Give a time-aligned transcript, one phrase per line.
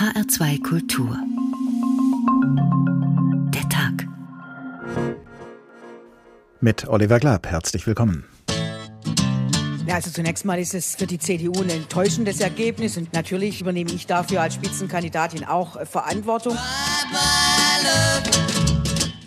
[0.00, 1.14] HR2 Kultur.
[3.52, 4.08] Der Tag.
[6.62, 8.24] Mit Oliver Glab, herzlich willkommen.
[9.86, 13.90] Ja, also zunächst mal ist es für die CDU ein enttäuschendes Ergebnis und natürlich übernehme
[13.92, 16.56] ich dafür als Spitzenkandidatin auch äh, Verantwortung.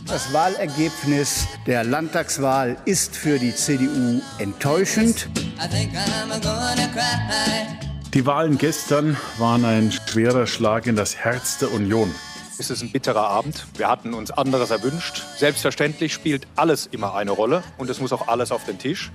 [0.08, 5.30] Das Wahlergebnis der Landtagswahl ist für die CDU enttäuschend.
[8.14, 12.14] Die Wahlen gestern waren ein schwerer Schlag in das Herz der Union.
[12.60, 13.66] Es ist ein bitterer Abend.
[13.76, 15.24] Wir hatten uns anderes erwünscht.
[15.36, 19.12] Selbstverständlich spielt alles immer eine Rolle und es muss auch alles auf den Tisch.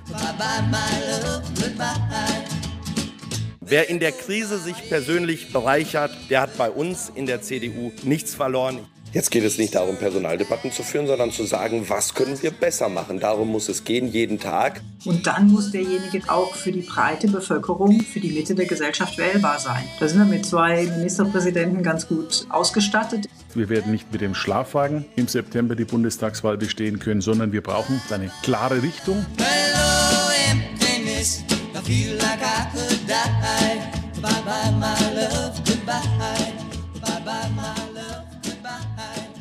[3.61, 8.35] Wer in der Krise sich persönlich bereichert, der hat bei uns in der CDU nichts
[8.35, 8.81] verloren.
[9.13, 12.91] Jetzt geht es nicht darum, Personaldebatten zu führen, sondern zu sagen, was können wir besser
[12.91, 13.21] machen.
[13.21, 14.83] Darum muss es gehen, jeden Tag.
[15.07, 19.59] Und dann muss derjenige auch für die breite Bevölkerung, für die Mitte der Gesellschaft wählbar
[19.59, 19.85] sein.
[19.99, 23.27] Da sind wir mit zwei Ministerpräsidenten ganz gut ausgestattet.
[23.55, 28.01] Wir werden nicht mit dem Schlafwagen im September die Bundestagswahl bestehen können, sondern wir brauchen
[28.11, 29.25] eine klare Richtung.
[29.39, 31.43] Hello, emptiness.
[31.75, 32.88] I feel like I could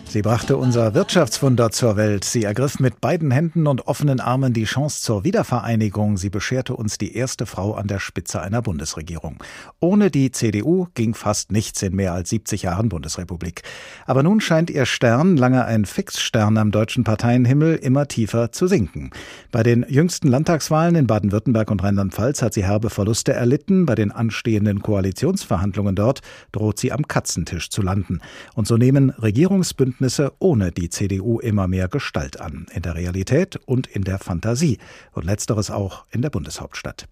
[0.10, 2.24] Sie brachte unser Wirtschaftswunder zur Welt.
[2.24, 6.16] Sie ergriff mit beiden Händen und offenen Armen die Chance zur Wiedervereinigung.
[6.16, 9.44] Sie bescherte uns die erste Frau an der Spitze einer Bundesregierung.
[9.82, 13.64] Ohne die CDU ging fast nichts in mehr als 70 Jahren Bundesrepublik.
[14.06, 19.12] Aber nun scheint ihr Stern, lange ein Fixstern am deutschen Parteienhimmel, immer tiefer zu sinken.
[19.52, 23.86] Bei den jüngsten Landtagswahlen in Baden-Württemberg und Rheinland-Pfalz hat sie herbe Verluste erlitten.
[23.86, 26.22] Bei den anstehenden Koalitionsverhandlungen dort
[26.54, 28.22] droht sie am Katzentisch zu landen.
[28.56, 33.56] Und so nehmen Regierungsbündnisse Bündnisse ohne die CDU immer mehr Gestalt an, in der Realität
[33.66, 34.78] und in der Fantasie,
[35.14, 37.08] und letzteres auch in der Bundeshauptstadt.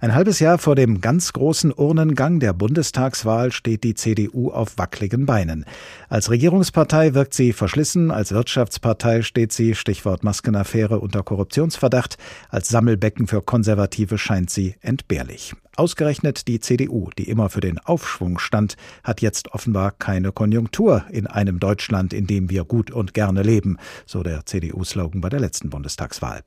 [0.00, 5.26] Ein halbes Jahr vor dem ganz großen Urnengang der Bundestagswahl steht die CDU auf wackeligen
[5.26, 5.64] Beinen.
[6.08, 12.16] Als Regierungspartei wirkt sie verschlissen, als Wirtschaftspartei steht sie, Stichwort Maskenaffäre, unter Korruptionsverdacht,
[12.48, 15.54] als Sammelbecken für Konservative scheint sie entbehrlich.
[15.78, 21.28] Ausgerechnet die CDU, die immer für den Aufschwung stand, hat jetzt offenbar keine Konjunktur in
[21.28, 25.70] einem Deutschland, in dem wir gut und gerne leben, so der CDU-Slogan bei der letzten
[25.70, 26.42] Bundestagswahl.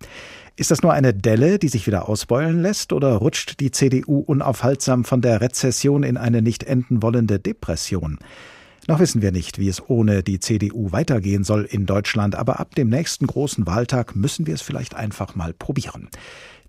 [0.62, 5.06] Ist das nur eine Delle, die sich wieder ausbeulen lässt, oder rutscht die CDU unaufhaltsam
[5.06, 8.20] von der Rezession in eine nicht enden wollende Depression?
[8.88, 12.76] Noch wissen wir nicht, wie es ohne die CDU weitergehen soll in Deutschland, aber ab
[12.76, 16.10] dem nächsten großen Wahltag müssen wir es vielleicht einfach mal probieren.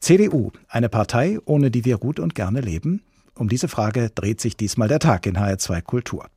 [0.00, 3.02] CDU, eine Partei, ohne die wir gut und gerne leben?
[3.34, 6.30] Um diese Frage dreht sich diesmal der Tag in HR2 Kultur.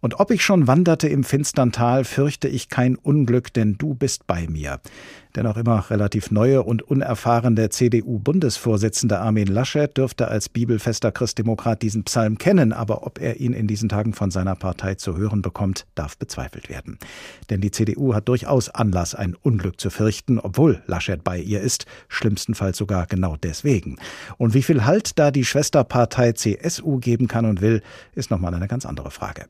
[0.00, 4.26] Und ob ich schon wanderte im finstern Tal, fürchte ich kein Unglück, denn du bist
[4.26, 4.80] bei mir.
[5.36, 12.04] Der noch immer relativ neue und unerfahrene CDU-Bundesvorsitzende Armin Laschet dürfte als bibelfester Christdemokrat diesen
[12.04, 15.84] Psalm kennen, aber ob er ihn in diesen Tagen von seiner Partei zu hören bekommt,
[15.94, 16.98] darf bezweifelt werden.
[17.50, 21.84] Denn die CDU hat durchaus Anlass, ein Unglück zu fürchten, obwohl Laschet bei ihr ist,
[22.08, 23.96] schlimmstenfalls sogar genau deswegen.
[24.38, 27.82] Und wie viel Halt da die Schwesterpartei CSU geben kann und will,
[28.14, 29.44] ist nochmal eine ganz andere Frage.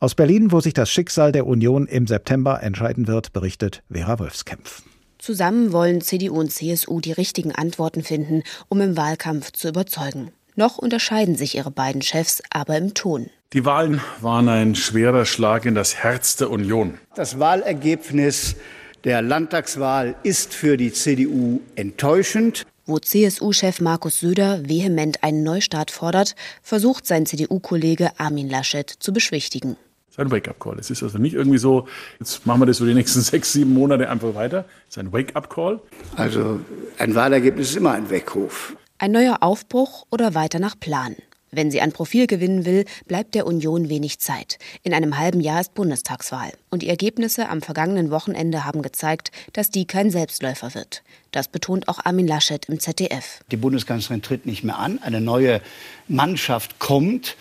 [0.00, 4.82] Aus Berlin, wo sich das Schicksal der Union im September entscheiden wird, berichtet Vera Wolfskämpf.
[5.20, 10.32] Zusammen wollen CDU und CSU die richtigen Antworten finden, um im Wahlkampf zu überzeugen.
[10.56, 13.28] Noch unterscheiden sich ihre beiden Chefs aber im Ton.
[13.52, 16.98] Die Wahlen waren ein schwerer Schlag in das Herz der Union.
[17.14, 18.56] Das Wahlergebnis
[19.04, 22.64] der Landtagswahl ist für die CDU enttäuschend.
[22.86, 29.76] Wo CSU-Chef Markus Söder vehement einen Neustart fordert, versucht sein CDU-Kollege Armin Laschet zu beschwichtigen
[30.20, 30.78] ein Wake-up-Call.
[30.78, 31.88] Es ist also nicht irgendwie so,
[32.18, 34.64] jetzt machen wir das für die nächsten sechs, sieben Monate einfach weiter.
[34.88, 35.80] Es ist ein Wake-up-Call.
[36.16, 36.60] Also
[36.98, 38.76] ein Wahlergebnis ist immer ein Weckruf.
[38.98, 41.16] Ein neuer Aufbruch oder weiter nach Plan.
[41.52, 44.58] Wenn sie an Profil gewinnen will, bleibt der Union wenig Zeit.
[44.84, 46.52] In einem halben Jahr ist Bundestagswahl.
[46.70, 51.02] Und die Ergebnisse am vergangenen Wochenende haben gezeigt, dass die kein Selbstläufer wird.
[51.32, 53.40] Das betont auch Armin Laschet im ZDF.
[53.50, 55.00] Die Bundeskanzlerin tritt nicht mehr an.
[55.02, 55.60] Eine neue
[56.06, 57.36] Mannschaft kommt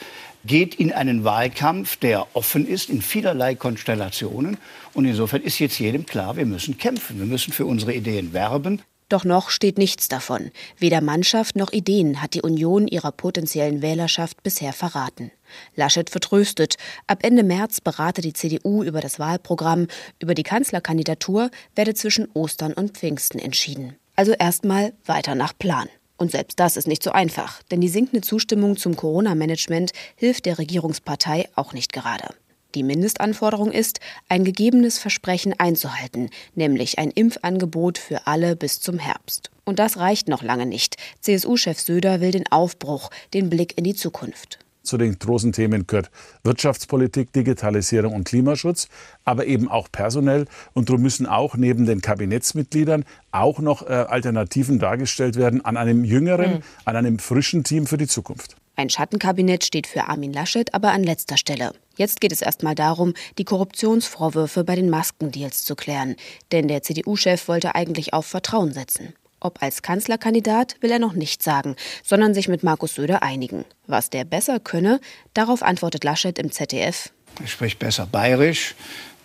[0.45, 4.57] geht in einen Wahlkampf, der offen ist in vielerlei Konstellationen.
[4.93, 8.81] Und insofern ist jetzt jedem klar, wir müssen kämpfen, wir müssen für unsere Ideen werben.
[9.09, 10.51] Doch noch steht nichts davon.
[10.77, 15.31] Weder Mannschaft noch Ideen hat die Union ihrer potenziellen Wählerschaft bisher verraten.
[15.75, 16.75] Laschet vertröstet.
[17.07, 19.87] Ab Ende März berate die CDU über das Wahlprogramm.
[20.19, 23.95] Über die Kanzlerkandidatur werde zwischen Ostern und Pfingsten entschieden.
[24.15, 25.89] Also erstmal weiter nach Plan.
[26.19, 30.59] Und selbst das ist nicht so einfach, denn die sinkende Zustimmung zum Corona-Management hilft der
[30.59, 32.27] Regierungspartei auch nicht gerade.
[32.75, 39.49] Die Mindestanforderung ist, ein gegebenes Versprechen einzuhalten, nämlich ein Impfangebot für alle bis zum Herbst.
[39.63, 40.97] Und das reicht noch lange nicht.
[41.21, 44.59] CSU-Chef Söder will den Aufbruch, den Blick in die Zukunft.
[44.83, 46.09] Zu den großen Themen gehört
[46.43, 48.87] Wirtschaftspolitik, Digitalisierung und Klimaschutz,
[49.25, 50.45] aber eben auch personell.
[50.73, 56.03] Und darum müssen auch neben den Kabinettsmitgliedern auch noch äh, Alternativen dargestellt werden an einem
[56.03, 56.63] jüngeren, mhm.
[56.85, 58.55] an einem frischen Team für die Zukunft.
[58.79, 61.73] Ein Schattenkabinett steht für Armin Laschet aber an letzter Stelle.
[61.97, 66.15] Jetzt geht es erstmal darum, die Korruptionsvorwürfe bei den Maskendeals zu klären.
[66.53, 69.13] Denn der CDU-Chef wollte eigentlich auf Vertrauen setzen.
[69.39, 73.65] Ob als Kanzlerkandidat will er noch nicht sagen, sondern sich mit Markus Söder einigen.
[73.87, 74.99] Was der besser könne,
[75.33, 77.11] darauf antwortet Laschet im ZDF.
[77.41, 78.75] Er spricht besser bayerisch,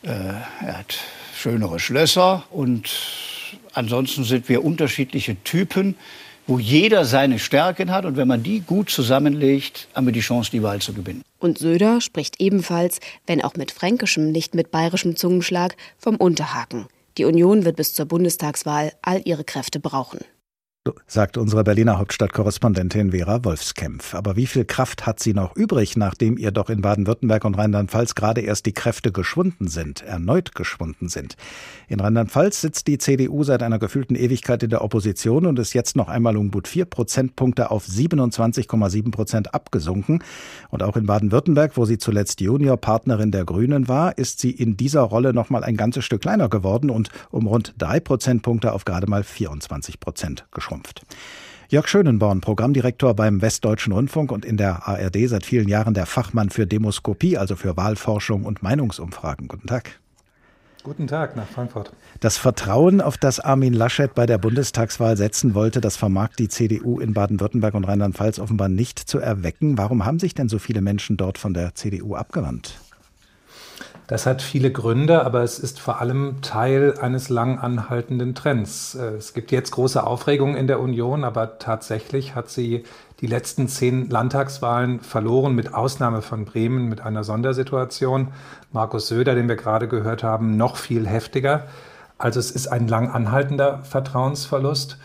[0.02, 0.99] äh, er hat
[1.34, 2.90] schönere Schlösser und
[3.72, 5.96] ansonsten sind wir unterschiedliche Typen,
[6.46, 10.50] wo jeder seine Stärken hat und wenn man die gut zusammenlegt, haben wir die Chance,
[10.50, 11.22] die Wahl zu gewinnen.
[11.38, 16.87] Und Söder spricht ebenfalls, wenn auch mit fränkischem, nicht mit bayerischem Zungenschlag, vom Unterhaken.
[17.16, 20.20] Die Union wird bis zur Bundestagswahl all ihre Kräfte brauchen
[21.06, 24.14] sagt unsere Berliner Hauptstadtkorrespondentin Vera Wolfskämpf.
[24.14, 28.14] Aber wie viel Kraft hat sie noch übrig, nachdem ihr doch in Baden-Württemberg und Rheinland-Pfalz
[28.14, 31.36] gerade erst die Kräfte geschwunden sind, erneut geschwunden sind?
[31.88, 35.96] In Rheinland-Pfalz sitzt die CDU seit einer gefühlten Ewigkeit in der Opposition und ist jetzt
[35.96, 40.22] noch einmal um gut vier Prozentpunkte auf 27,7 Prozent abgesunken.
[40.69, 45.00] Und auch in Baden-Württemberg, wo sie zuletzt Juniorpartnerin der Grünen war, ist sie in dieser
[45.00, 49.08] Rolle noch mal ein ganzes Stück kleiner geworden und um rund drei Prozentpunkte auf gerade
[49.08, 51.03] mal 24 Prozent geschrumpft schrumpft.
[51.69, 56.50] Jörg Schönenborn, Programmdirektor beim Westdeutschen Rundfunk und in der ARD seit vielen Jahren der Fachmann
[56.50, 59.49] für Demoskopie, also für Wahlforschung und Meinungsumfragen.
[59.49, 59.99] Guten Tag.
[60.82, 61.93] Guten Tag nach Frankfurt.
[62.21, 67.00] Das Vertrauen, auf das Armin Laschet bei der Bundestagswahl setzen wollte, das vermag die CDU
[67.00, 69.79] in Baden-Württemberg und Rheinland-Pfalz offenbar nicht zu erwecken.
[69.79, 72.79] Warum haben sich denn so viele Menschen dort von der CDU abgewandt?
[74.06, 78.95] Das hat viele Gründe, aber es ist vor allem Teil eines lang anhaltenden Trends.
[78.95, 82.85] Äh, es gibt jetzt große Aufregung in der Union, aber tatsächlich hat sie
[83.21, 88.29] die letzten zehn Landtagswahlen verloren, mit Ausnahme von Bremen mit einer Sondersituation.
[88.73, 91.67] Markus Söder, den wir gerade gehört haben, noch viel heftiger.
[92.19, 94.99] Also es ist ein lang anhaltender Vertrauensverlust.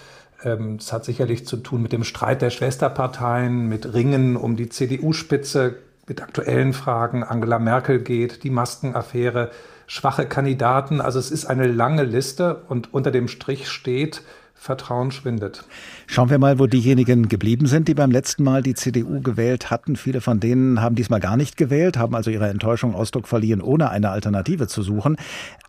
[0.44, 4.68] Ähm, es hat sicherlich zu tun mit dem Streit der Schwesterparteien, mit Ringen um die
[4.68, 5.78] CDU-Spitze,
[6.10, 7.24] mit aktuellen Fragen.
[7.24, 9.52] Angela Merkel geht, die Maskenaffäre,
[9.88, 11.00] schwache Kandidaten.
[11.00, 14.24] Also es ist eine lange Liste und unter dem Strich steht,
[14.60, 15.64] Vertrauen schwindet.
[16.06, 19.96] Schauen wir mal, wo diejenigen geblieben sind, die beim letzten Mal die CDU gewählt hatten.
[19.96, 23.90] Viele von denen haben diesmal gar nicht gewählt, haben also ihrer Enttäuschung Ausdruck verliehen, ohne
[23.90, 25.16] eine Alternative zu suchen.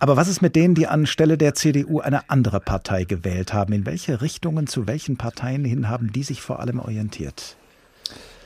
[0.01, 3.73] Aber was ist mit denen, die anstelle der CDU eine andere Partei gewählt haben?
[3.73, 7.57] In welche Richtungen, zu welchen Parteien hin haben die sich vor allem orientiert?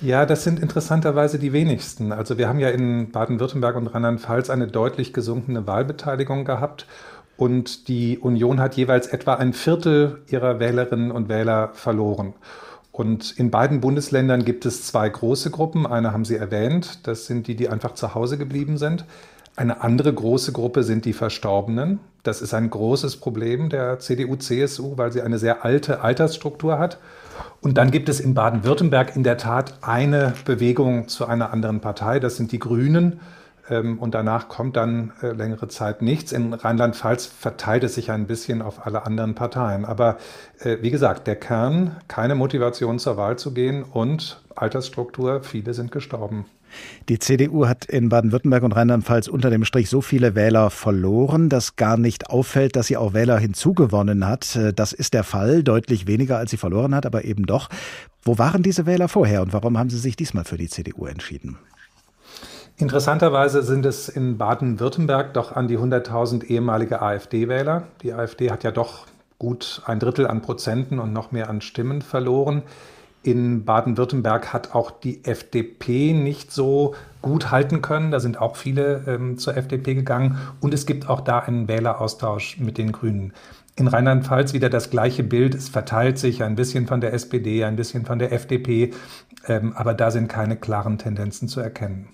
[0.05, 2.12] Ja, das sind interessanterweise die wenigsten.
[2.12, 6.87] Also wir haben ja in Baden-Württemberg und Rheinland-Pfalz eine deutlich gesunkene Wahlbeteiligung gehabt.
[7.39, 12.35] Und die Union hat jeweils etwa ein Viertel ihrer Wählerinnen und Wähler verloren.
[12.93, 15.87] Und in beiden Bundesländern gibt es zwei große Gruppen.
[15.87, 19.07] Eine haben Sie erwähnt, das sind die, die einfach zu Hause geblieben sind.
[19.57, 21.99] Eine andere große Gruppe sind die Verstorbenen.
[22.25, 26.99] Das ist ein großes Problem der CDU-CSU, weil sie eine sehr alte Altersstruktur hat.
[27.61, 32.21] Und dann gibt es in Baden-Württemberg in der Tat eine Bewegung zu einer anderen Partei,
[32.21, 33.21] das sind die Grünen.
[33.70, 36.32] Ähm, und danach kommt dann äh, längere Zeit nichts.
[36.32, 39.84] In Rheinland-Pfalz verteilt es sich ein bisschen auf alle anderen Parteien.
[39.84, 40.19] Aber
[40.61, 45.93] äh, wie gesagt, der Kern, keine Motivation zur Wahl zu gehen und Altersstruktur, viele sind
[45.93, 46.44] gestorben.
[47.08, 51.76] Die CDU hat in Baden-Württemberg und Rheinland-Pfalz unter dem Strich so viele Wähler verloren, dass
[51.76, 54.59] gar nicht auffällt, dass sie auch Wähler hinzugewonnen hat.
[54.75, 57.68] Das ist der Fall, deutlich weniger als sie verloren hat, aber eben doch.
[58.23, 61.59] Wo waren diese Wähler vorher und warum haben sie sich diesmal für die CDU entschieden?
[62.76, 67.85] Interessanterweise sind es in Baden-Württemberg doch an die 100.000 ehemalige AfD-Wähler.
[68.02, 69.07] Die AfD hat ja doch
[69.38, 72.62] gut ein Drittel an Prozenten und noch mehr an Stimmen verloren.
[73.23, 78.11] In Baden-Württemberg hat auch die FDP nicht so gut halten können.
[78.11, 80.38] Da sind auch viele ähm, zur FDP gegangen.
[80.61, 83.33] Und es gibt auch da einen Wähleraustausch mit den Grünen.
[83.76, 85.54] In Rheinland-Pfalz wieder das gleiche Bild.
[85.54, 88.93] Es verteilt sich ein bisschen von der SPD, ein bisschen von der FDP.
[89.47, 92.09] Ähm, aber da sind keine klaren Tendenzen zu erkennen.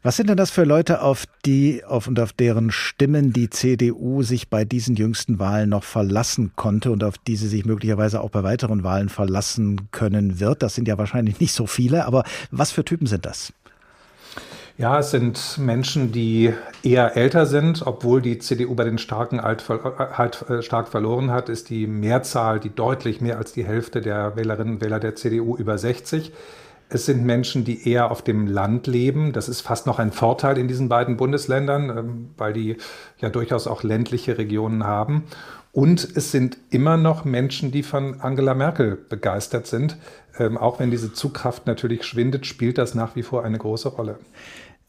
[0.00, 4.22] Was sind denn das für Leute, auf die auf und auf deren Stimmen die CDU
[4.22, 8.30] sich bei diesen jüngsten Wahlen noch verlassen konnte und auf die sie sich möglicherweise auch
[8.30, 10.62] bei weiteren Wahlen verlassen können wird?
[10.62, 13.52] Das sind ja wahrscheinlich nicht so viele, aber was für Typen sind das?
[14.76, 19.68] Ja, es sind Menschen, die eher älter sind, obwohl die CDU bei den Starken halt,
[19.68, 24.36] halt äh, stark verloren hat, ist die Mehrzahl, die deutlich mehr als die Hälfte der
[24.36, 26.32] Wählerinnen und Wähler der CDU über 60.
[26.90, 29.32] Es sind Menschen, die eher auf dem Land leben.
[29.32, 32.76] Das ist fast noch ein Vorteil in diesen beiden Bundesländern, ähm, weil die
[33.18, 35.24] ja durchaus auch ländliche Regionen haben.
[35.72, 39.96] Und es sind immer noch Menschen, die von Angela Merkel begeistert sind.
[40.38, 44.18] Ähm, auch wenn diese Zugkraft natürlich schwindet, spielt das nach wie vor eine große Rolle.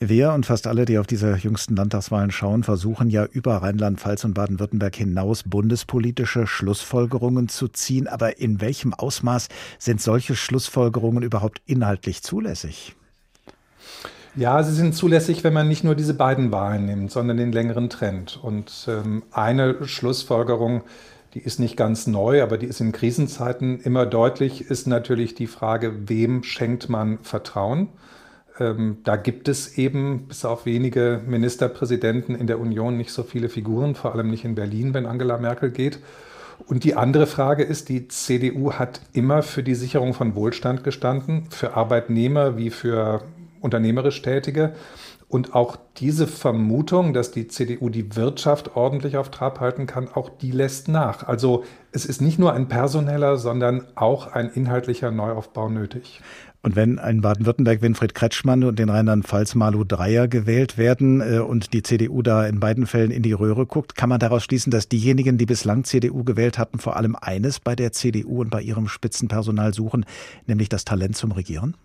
[0.01, 4.33] Wir und fast alle, die auf diese jüngsten Landtagswahlen schauen, versuchen ja über Rheinland-Pfalz und
[4.33, 8.07] Baden-Württemberg hinaus bundespolitische Schlussfolgerungen zu ziehen.
[8.07, 12.95] Aber in welchem Ausmaß sind solche Schlussfolgerungen überhaupt inhaltlich zulässig?
[14.35, 17.89] Ja, sie sind zulässig, wenn man nicht nur diese beiden Wahlen nimmt, sondern den längeren
[17.89, 18.39] Trend.
[18.41, 20.83] Und ähm, eine Schlussfolgerung,
[21.33, 25.47] die ist nicht ganz neu, aber die ist in Krisenzeiten immer deutlich, ist natürlich die
[25.47, 27.89] Frage, wem schenkt man Vertrauen?
[28.59, 33.49] Ähm, da gibt es eben bis auf wenige Ministerpräsidenten in der Union nicht so viele
[33.49, 35.99] Figuren, vor allem nicht in Berlin, wenn Angela Merkel geht.
[36.67, 41.47] Und die andere Frage ist, die CDU hat immer für die Sicherung von Wohlstand gestanden,
[41.49, 43.21] für Arbeitnehmer wie für
[43.61, 44.73] unternehmerisch Tätige.
[45.29, 50.27] Und auch diese Vermutung, dass die CDU die Wirtschaft ordentlich auf Trab halten kann, auch
[50.27, 51.27] die lässt nach.
[51.27, 56.21] Also es ist nicht nur ein personeller, sondern auch ein inhaltlicher Neuaufbau nötig.
[56.61, 61.73] Und wenn in Baden-Württemberg Winfried Kretschmann und in Rheinland-Pfalz Malu Dreyer gewählt werden äh, und
[61.73, 64.89] die CDU da in beiden Fällen in die Röhre guckt, kann man daraus schließen, dass
[64.89, 68.89] diejenigen, die bislang CDU gewählt hatten, vor allem eines bei der CDU und bei ihrem
[68.89, 70.05] Spitzenpersonal suchen,
[70.47, 71.75] nämlich das Talent zum Regieren?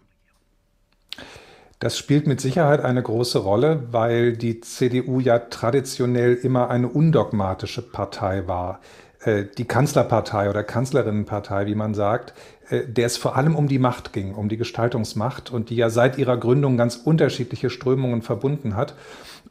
[1.79, 7.83] Das spielt mit Sicherheit eine große Rolle, weil die CDU ja traditionell immer eine undogmatische
[7.83, 8.81] Partei war.
[9.25, 12.35] Äh, die Kanzlerpartei oder Kanzlerinnenpartei, wie man sagt,
[12.71, 16.19] der es vor allem um die Macht ging, um die Gestaltungsmacht und die ja seit
[16.19, 18.95] ihrer Gründung ganz unterschiedliche Strömungen verbunden hat.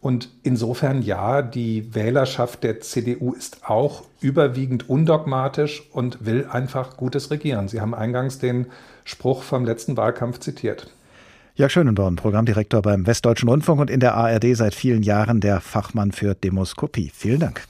[0.01, 7.31] Und insofern ja, die Wählerschaft der CDU ist auch überwiegend undogmatisch und will einfach gutes
[7.31, 7.67] Regieren.
[7.69, 8.67] Sie haben eingangs den
[9.05, 10.91] Spruch vom letzten Wahlkampf zitiert.
[11.55, 16.11] Jörg Schönenborn, Programmdirektor beim Westdeutschen Rundfunk und in der ARD seit vielen Jahren der Fachmann
[16.11, 17.11] für Demoskopie.
[17.13, 17.63] Vielen Dank.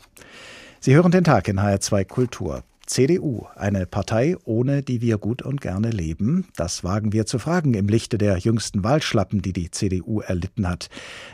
[0.79, 2.63] Sie hören den Tag in HR2 Kultur.
[2.93, 6.45] CDU, eine Partei, ohne die wir gut und gerne leben?
[6.55, 10.89] Das wagen wir zu fragen im Lichte der jüngsten Wahlschlappen, die die CDU erlitten hat.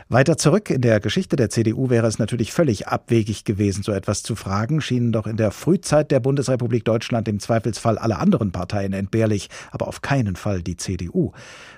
[0.08, 4.22] Weiter zurück in der Geschichte der CDU wäre es natürlich völlig abwegig gewesen, so etwas
[4.22, 8.94] zu fragen, schienen doch in der Frühzeit der Bundesrepublik Deutschland im Zweifelsfall alle anderen Parteien
[8.94, 11.32] entbehrlich, aber auf keinen Fall die CDU.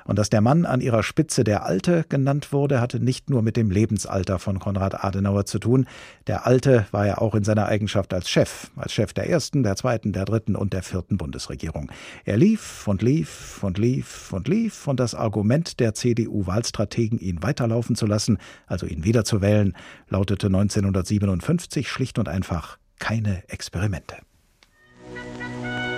[0.05, 3.57] Und dass der Mann an ihrer Spitze der Alte genannt wurde, hatte nicht nur mit
[3.57, 5.87] dem Lebensalter von Konrad Adenauer zu tun.
[6.29, 9.72] Der Alte war ja auch in seiner Eigenschaft als Chef, als Chef der ersten, der
[9.77, 11.91] zweiten, der dritten und der vierten Bundesregierung.
[12.25, 17.97] Er lief und lief und lief und lief und das Argument der CDU-Wahlstrategen, ihn weiterlaufen
[17.97, 19.77] zu lassen, also ihn wiederzuwählen,
[20.09, 24.17] lautete 1957 schlicht und einfach keine Experimente.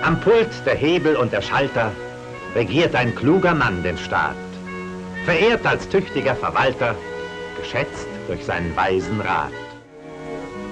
[0.01, 1.91] Am Pult der Hebel und der Schalter
[2.55, 4.35] regiert ein kluger Mann den Staat,
[5.25, 6.95] verehrt als tüchtiger Verwalter,
[7.59, 9.51] geschätzt durch seinen weisen Rat.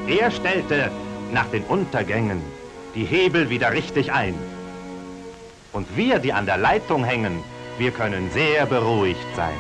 [0.08, 0.92] Er stellte
[1.34, 2.42] nach den Untergängen
[2.96, 4.36] die Hebel wieder richtig ein.
[5.72, 7.44] Und wir, die an der Leitung hängen,
[7.78, 9.58] wir können sehr beruhigt sein.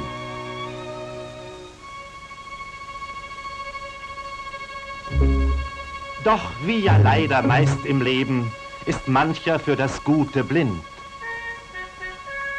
[6.23, 8.51] Doch wie ja leider meist im Leben,
[8.85, 10.83] ist mancher für das Gute blind.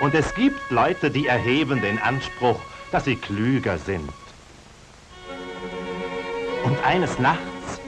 [0.01, 4.11] Und es gibt Leute, die erheben den Anspruch, dass sie klüger sind.
[6.65, 7.81] Und eines Nachts,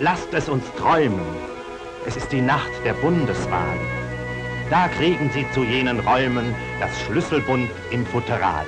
[0.00, 1.24] lasst es uns träumen,
[2.06, 3.78] es ist die Nacht der Bundeswahl.
[4.70, 8.66] Da kriegen sie zu jenen Räumen das Schlüsselbund im Futteral.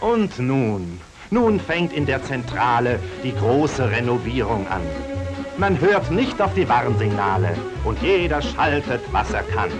[0.00, 4.82] Und nun, nun fängt in der Zentrale die große Renovierung an.
[5.58, 9.70] Man hört nicht auf die Warnsignale und jeder schaltet, was er kann.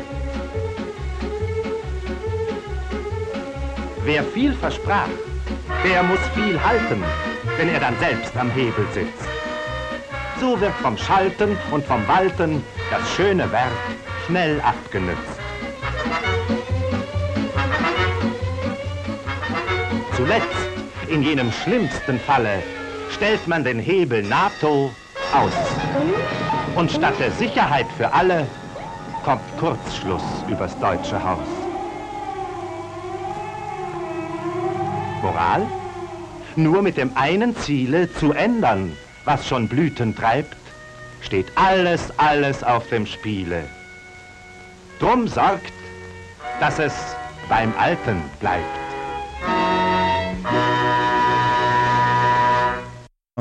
[4.04, 5.08] Wer viel versprach,
[5.84, 7.02] der muss viel halten,
[7.56, 9.28] wenn er dann selbst am Hebel sitzt.
[10.40, 13.72] So wird vom Schalten und vom Walten das schöne Werk
[14.26, 15.18] schnell abgenützt.
[20.16, 20.46] Zuletzt,
[21.08, 22.62] in jenem schlimmsten Falle,
[23.14, 24.90] stellt man den Hebel NATO
[25.32, 25.52] aus.
[26.74, 28.46] Und statt der Sicherheit für alle
[29.24, 31.46] kommt Kurzschluss übers deutsche Haus.
[35.22, 35.66] Moral?
[36.56, 40.59] Nur mit dem einen Ziele zu ändern, was schon Blüten treibt,
[41.22, 43.64] steht alles, alles auf dem Spiele.
[44.98, 45.72] Drum sorgt,
[46.60, 46.94] dass es
[47.48, 48.64] beim Alten bleibt.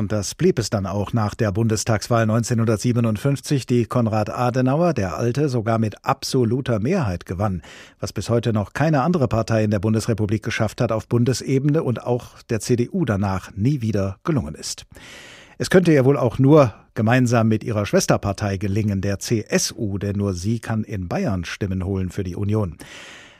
[0.00, 5.50] Und das blieb es dann auch nach der Bundestagswahl 1957, die Konrad Adenauer, der Alte,
[5.50, 7.60] sogar mit absoluter Mehrheit gewann,
[7.98, 12.02] was bis heute noch keine andere Partei in der Bundesrepublik geschafft hat auf Bundesebene und
[12.02, 14.86] auch der CDU danach nie wieder gelungen ist.
[15.58, 20.34] Es könnte ihr wohl auch nur gemeinsam mit ihrer Schwesterpartei gelingen, der CSU, denn nur
[20.34, 22.76] sie kann in Bayern Stimmen holen für die Union.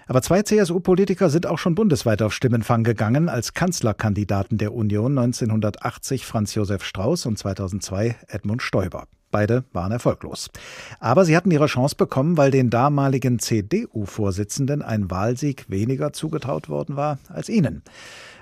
[0.06, 6.24] Aber zwei CSU-Politiker sind auch schon bundesweit auf Stimmenfang gegangen als Kanzlerkandidaten der Union 1980
[6.24, 9.04] Franz Josef Strauß und 2002 Edmund Stoiber.
[9.30, 10.50] Beide waren erfolglos.
[10.99, 16.96] Aber sie hatten ihre Chance bekommen, weil den damaligen CDU-Vorsitzenden ein Wahlsieg weniger zugetraut worden
[16.96, 17.82] war als ihnen.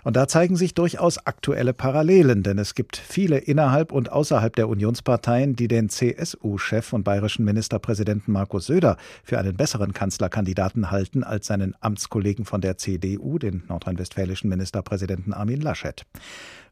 [0.05, 4.69] Und da zeigen sich durchaus aktuelle Parallelen, denn es gibt viele innerhalb und außerhalb der
[4.69, 11.49] Unionsparteien, die den CSU-Chef und bayerischen Ministerpräsidenten Markus Söder für einen besseren Kanzlerkandidaten halten als
[11.49, 16.07] seinen Amtskollegen von der CDU, den nordrhein-westfälischen Ministerpräsidenten Armin Laschet.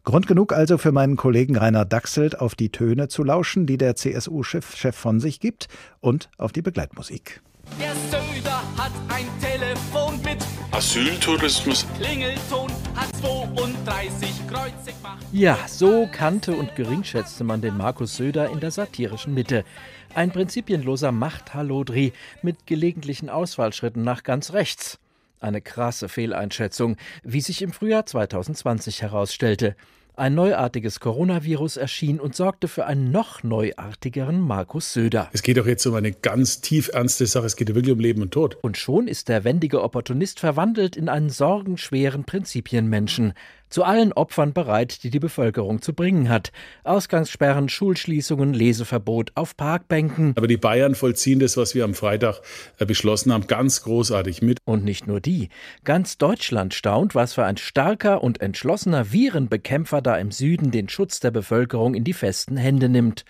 [0.07, 3.97] Grund genug also für meinen Kollegen Rainer Dachselt, auf die Töne zu lauschen, die der
[3.97, 5.67] CSU-Chef von sich gibt
[5.99, 7.43] und auf die Begleitmusik.
[7.81, 10.39] Der Söder hat ein Telefon mit
[10.71, 11.85] Asyltourismus.
[11.99, 15.27] Klingelton hat 32 Kreuze gemacht.
[15.33, 19.65] Ja, so kannte und geringschätzte man den Markus Söder in der satirischen Mitte.
[20.15, 25.01] Ein prinzipienloser Machthalodri mit gelegentlichen Ausfallschritten nach ganz rechts.
[25.41, 29.75] Eine krasse Fehleinschätzung, wie sich im Frühjahr 2020 herausstellte.
[30.19, 35.29] Ein neuartiges Coronavirus erschien und sorgte für einen noch neuartigeren Markus Söder.
[35.35, 37.45] Es geht doch jetzt um eine ganz tief ernste Sache.
[37.45, 38.57] Es geht wirklich um Leben und Tod.
[38.63, 43.35] Und schon ist der wendige Opportunist verwandelt in einen sorgenschweren Prinzipienmenschen
[43.69, 46.53] zu allen Opfern bereit, die die Bevölkerung zu bringen hat.
[46.85, 50.33] Ausgangssperren, Schulschließungen, Leseverbot auf Parkbänken.
[50.37, 52.41] Aber die Bayern vollziehen das, was wir am Freitag
[52.79, 54.59] äh, beschlossen haben, ganz großartig mit.
[54.65, 55.49] Und nicht nur die.
[55.85, 61.21] Ganz Deutschland staunt, was für ein starker und entschlossener Virenbekämpfer da im Süden den Schutz
[61.21, 63.25] der Bevölkerung in die festen Hände nimmt.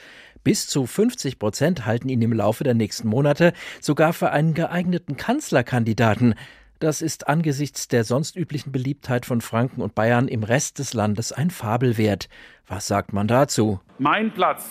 [0.47, 5.17] Bis zu 50 Prozent halten ihn im Laufe der nächsten Monate sogar für einen geeigneten
[5.17, 6.37] Kanzlerkandidaten.
[6.79, 11.33] Das ist angesichts der sonst üblichen Beliebtheit von Franken und Bayern im Rest des Landes
[11.33, 12.29] ein Fabelwert.
[12.67, 13.81] Was sagt man dazu?
[13.99, 14.63] Mein Platz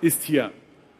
[0.00, 0.50] ist hier.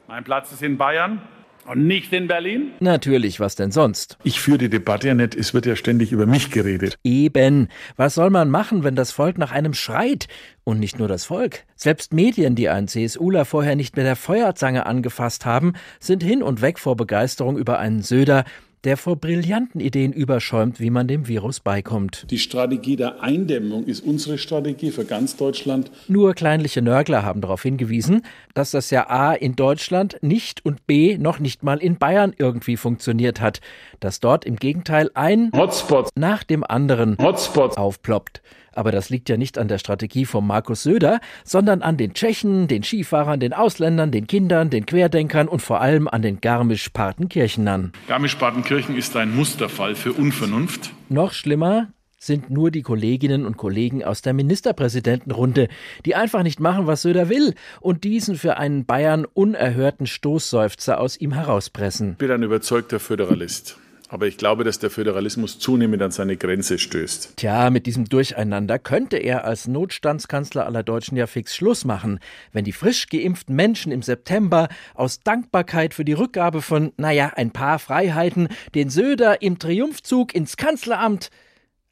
[0.08, 1.22] Mein Platz ist in Bayern.
[1.64, 2.72] Und nicht in Berlin?
[2.80, 4.18] Natürlich, was denn sonst?
[4.24, 6.98] Ich führe die Debatte ja nicht, es wird ja ständig über mich geredet.
[7.04, 7.68] Eben.
[7.96, 10.26] Was soll man machen, wenn das Volk nach einem schreit?
[10.64, 11.64] Und nicht nur das Volk.
[11.76, 16.62] Selbst Medien, die einen CSUler vorher nicht mit der Feuerzange angefasst haben, sind hin und
[16.62, 18.44] weg vor Begeisterung über einen Söder,
[18.84, 22.26] der vor brillanten Ideen überschäumt, wie man dem Virus beikommt.
[22.30, 25.90] Die Strategie der Eindämmung ist unsere Strategie für ganz Deutschland.
[26.08, 28.22] Nur kleinliche Nörgler haben darauf hingewiesen,
[28.54, 32.76] dass das ja A in Deutschland nicht und B noch nicht mal in Bayern irgendwie
[32.76, 33.60] funktioniert hat,
[34.00, 38.42] dass dort im Gegenteil ein Hotspot nach dem anderen Hotspot aufploppt.
[38.74, 42.68] Aber das liegt ja nicht an der Strategie von Markus Söder, sondern an den Tschechen,
[42.68, 47.92] den Skifahrern, den Ausländern, den Kindern, den Querdenkern und vor allem an den Garmisch-Partenkirchenern.
[48.08, 50.92] Garmisch-Partenkirchen ist ein Musterfall für Unvernunft.
[51.08, 51.88] Noch schlimmer,
[52.22, 55.68] sind nur die Kolleginnen und Kollegen aus der Ministerpräsidentenrunde,
[56.06, 61.20] die einfach nicht machen, was Söder will und diesen für einen Bayern unerhörten Stoßseufzer aus
[61.20, 62.12] ihm herauspressen.
[62.12, 63.78] Ich bin ein überzeugter Föderalist.
[64.12, 67.38] Aber ich glaube, dass der Föderalismus zunehmend an seine Grenze stößt.
[67.38, 72.18] Tja, mit diesem Durcheinander könnte er als Notstandskanzler aller Deutschen ja fix Schluss machen,
[72.52, 77.52] wenn die frisch geimpften Menschen im September aus Dankbarkeit für die Rückgabe von, naja, ein
[77.52, 81.30] paar Freiheiten den Söder im Triumphzug ins Kanzleramt.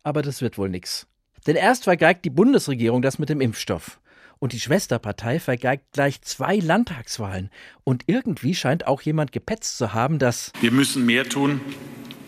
[0.03, 1.07] Aber das wird wohl nix.
[1.47, 3.99] Denn erst vergeigt die Bundesregierung das mit dem Impfstoff.
[4.41, 7.51] Und die Schwesterpartei vergeigt gleich zwei Landtagswahlen.
[7.85, 11.61] Und irgendwie scheint auch jemand gepetzt zu haben, dass wir müssen mehr tun,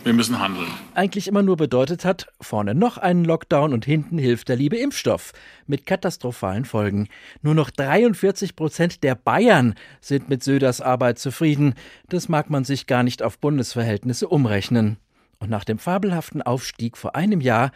[0.05, 0.68] wir müssen handeln.
[0.94, 5.33] Eigentlich immer nur bedeutet hat, vorne noch einen Lockdown und hinten hilft der liebe Impfstoff.
[5.66, 7.09] Mit katastrophalen Folgen.
[7.40, 11.75] Nur noch 43 Prozent der Bayern sind mit Söders Arbeit zufrieden.
[12.11, 14.98] Das mag man sich gar nicht auf Bundesverhältnisse umrechnen.
[15.38, 17.72] Und nach dem fabelhaften Aufstieg vor einem Jahr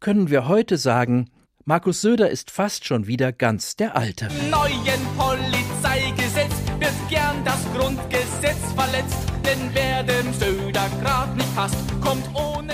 [0.00, 1.30] können wir heute sagen,
[1.68, 4.28] Markus Söder ist fast schon wieder ganz der Alte.
[4.52, 12.24] Neuen Polizeigesetz wird gern das Grundgesetz verletzt, denn wer dem Söder grad nicht passt, kommt
[12.36, 12.72] ohne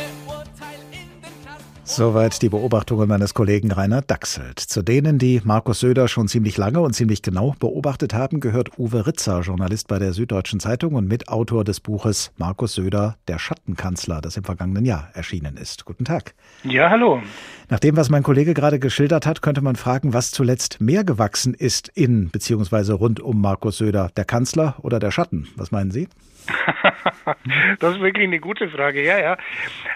[1.94, 4.59] Soweit die Beobachtungen meines Kollegen Rainer Dachselt.
[4.59, 9.07] Zu denen, die Markus Söder schon ziemlich lange und ziemlich genau beobachtet haben, gehört Uwe
[9.07, 14.38] Ritzer, Journalist bei der Süddeutschen Zeitung und Mitautor des Buches Markus Söder, der Schattenkanzler, das
[14.38, 15.85] im vergangenen Jahr erschienen ist.
[15.85, 16.35] Guten Tag.
[16.64, 17.20] Ja, hallo.
[17.68, 21.52] Nach dem, was mein Kollege gerade geschildert hat, könnte man fragen, was zuletzt mehr gewachsen
[21.52, 22.92] ist in bzw.
[22.92, 25.46] rund um Markus Söder, der Kanzler oder der Schatten?
[25.57, 26.09] Was meinen Sie?
[27.80, 29.37] das ist wirklich eine gute Frage, ja, ja.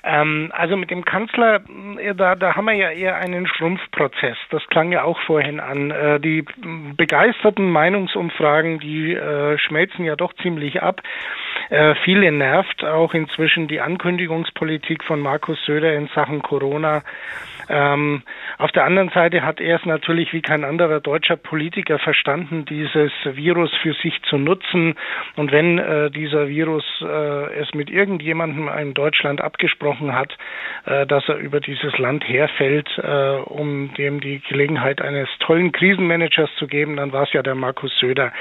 [0.02, 1.60] Ähm, also mit dem Kanzler,
[1.98, 4.36] äh, da, da haben wir ja eher einen Schrumpfprozess.
[4.50, 5.90] Das klang ja auch vorhin an.
[5.90, 6.44] Äh, die
[6.96, 11.02] begeisterten Meinungsumfragen, die äh, schmelzen ja doch ziemlich ab.
[11.70, 17.02] Äh, viele nervt auch inzwischen die Ankündigungspolitik von Markus Söder in Sachen Corona.
[17.68, 18.22] Ähm,
[18.58, 23.12] auf der anderen Seite hat er es natürlich wie kein anderer deutscher Politiker verstanden, dieses
[23.24, 24.94] Virus für sich zu nutzen.
[25.36, 30.36] Und wenn äh, dieser Virus äh, es mit irgendjemandem in Deutschland abgesprochen hat,
[30.84, 36.50] äh, dass er über dieses Land herfällt, äh, um dem die Gelegenheit eines tollen Krisenmanagers
[36.58, 38.32] zu geben, dann war es ja der Markus Söder.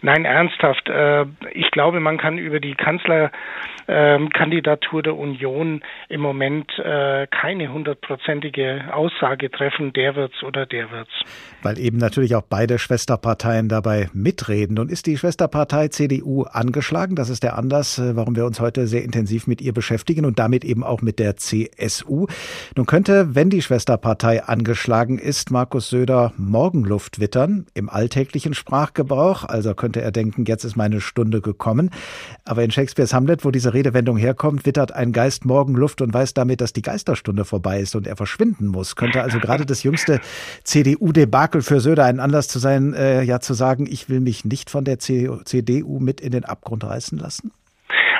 [0.00, 0.88] Nein, ernsthaft.
[0.88, 7.72] Äh, ich glaube, man kann über die Kanzlerkandidatur ähm, der Union im Moment äh, keine
[7.72, 8.61] hundertprozentige
[8.92, 11.12] Aussage treffen, der wird's oder der wird's.
[11.62, 14.78] Weil eben natürlich auch beide Schwesterparteien dabei mitreden.
[14.78, 17.16] Und ist die Schwesterpartei CDU angeschlagen?
[17.16, 20.38] Das ist der Anlass, äh, warum wir uns heute sehr intensiv mit ihr beschäftigen und
[20.38, 22.26] damit eben auch mit der CSU.
[22.76, 29.44] Nun könnte, wenn die Schwesterpartei angeschlagen ist, Markus Söder Morgenluft wittern im alltäglichen Sprachgebrauch.
[29.44, 31.90] Also könnte er denken, jetzt ist meine Stunde gekommen.
[32.44, 36.60] Aber in Shakespeares Hamlet, wo diese Redewendung herkommt, wittert ein Geist Morgenluft und weiß damit,
[36.60, 38.16] dass die Geisterstunde vorbei ist und er
[38.52, 38.96] verschwinden muss.
[38.96, 40.20] Könnte also gerade das jüngste
[40.64, 44.70] CDU-Debakel für Söder ein Anlass zu sein, äh, ja zu sagen, ich will mich nicht
[44.70, 47.52] von der CDU mit in den Abgrund reißen lassen?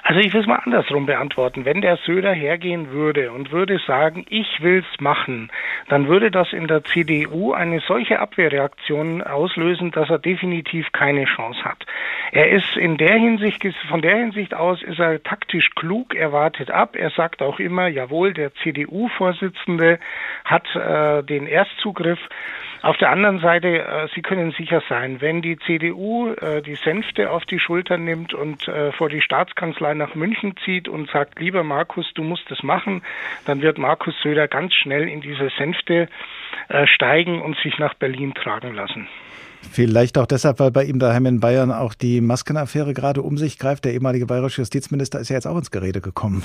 [0.04, 1.64] Also ich will es mal andersrum beantworten.
[1.64, 5.50] Wenn der Söder hergehen würde und würde sagen, ich will's machen,
[5.88, 11.64] dann würde das in der CDU eine solche Abwehrreaktion auslösen, dass er definitiv keine Chance
[11.64, 11.86] hat.
[12.32, 16.72] Er ist in der Hinsicht, von der Hinsicht aus ist er taktisch klug, er wartet
[16.72, 20.00] ab, er sagt auch immer, jawohl, der CDU-Vorsitzende
[20.44, 22.18] hat äh, den Erstzugriff
[22.82, 27.30] auf der anderen Seite, äh, Sie können sicher sein, wenn die CDU äh, die Sänfte
[27.30, 31.62] auf die Schultern nimmt und äh, vor die Staatskanzlei nach München zieht und sagt, lieber
[31.62, 33.02] Markus, du musst es machen,
[33.46, 36.08] dann wird Markus Söder ganz schnell in diese Sänfte
[36.84, 39.08] steigen und sich nach Berlin tragen lassen.
[39.70, 43.58] Vielleicht auch deshalb, weil bei ihm daheim in Bayern auch die Maskenaffäre gerade um sich
[43.58, 43.84] greift.
[43.84, 46.42] Der ehemalige bayerische Justizminister ist ja jetzt auch ins Gerede gekommen.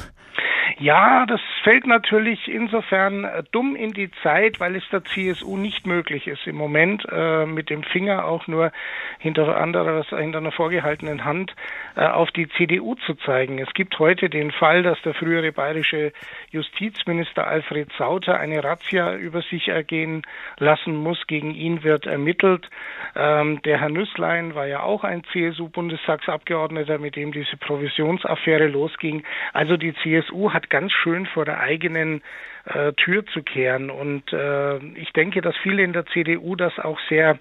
[0.80, 5.88] Ja, das fällt natürlich insofern äh, dumm in die Zeit, weil es der CSU nicht
[5.88, 8.72] möglich ist, im Moment äh, mit dem Finger auch nur
[9.18, 11.56] hinter, anderes, hinter einer vorgehaltenen Hand
[11.96, 13.58] äh, auf die CDU zu zeigen.
[13.58, 16.14] Es gibt heute den Fall, dass der frühere bayerische
[16.52, 20.22] Justizminister Alfred Sauter eine Razzia über sich ergehen
[20.60, 21.26] lassen muss.
[21.26, 22.70] Gegen ihn wird ermittelt.
[23.16, 29.24] Ähm, der Herr Nüsslein war ja auch ein CSU-Bundestagsabgeordneter, mit dem diese Provisionsaffäre losging.
[29.54, 32.22] Also die CSU hat ganz schön vor der eigenen
[32.66, 33.90] äh, Tür zu kehren.
[33.90, 37.40] Und äh, ich denke, dass viele in der CDU das auch sehr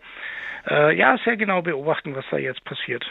[0.69, 3.05] äh, ja, sehr genau beobachten, was da jetzt passiert.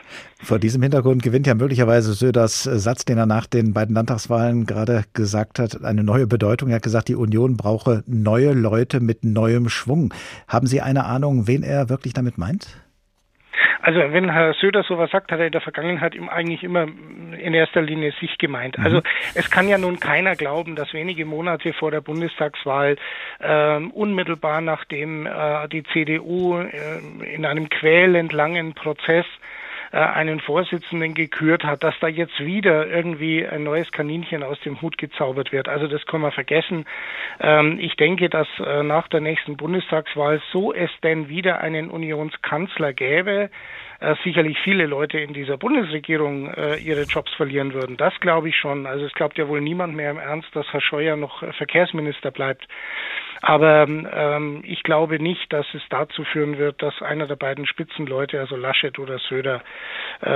[0.43, 5.03] Vor diesem Hintergrund gewinnt ja möglicherweise Söders Satz, den er nach den beiden Landtagswahlen gerade
[5.13, 6.69] gesagt hat, eine neue Bedeutung.
[6.69, 10.13] Er hat gesagt, die Union brauche neue Leute mit neuem Schwung.
[10.47, 12.84] Haben Sie eine Ahnung, wen er wirklich damit meint?
[13.85, 16.87] Also wenn Herr Söder sowas sagt, hat er in der Vergangenheit eigentlich immer
[17.37, 18.79] in erster Linie sich gemeint.
[18.79, 19.03] Also mhm.
[19.35, 22.95] es kann ja nun keiner glauben, dass wenige Monate vor der Bundestagswahl
[23.37, 29.27] äh, unmittelbar nachdem äh, die CDU äh, in einem quälend langen Prozess
[29.91, 34.97] einen Vorsitzenden gekürt hat, dass da jetzt wieder irgendwie ein neues Kaninchen aus dem Hut
[34.97, 35.69] gezaubert wird.
[35.69, 36.85] Also das kann man vergessen.
[37.39, 42.93] Ähm, ich denke, dass äh, nach der nächsten Bundestagswahl, so es denn wieder einen Unionskanzler
[42.93, 43.49] gäbe,
[43.99, 47.97] äh, sicherlich viele Leute in dieser Bundesregierung äh, ihre Jobs verlieren würden.
[47.97, 48.85] Das glaube ich schon.
[48.85, 52.67] Also es glaubt ja wohl niemand mehr im Ernst, dass Herr Scheuer noch Verkehrsminister bleibt.
[53.47, 58.39] Aber ähm, ich glaube nicht, dass es dazu führen wird, dass einer der beiden Spitzenleute,
[58.39, 59.61] also Laschet oder Söder,
[60.21, 60.29] äh,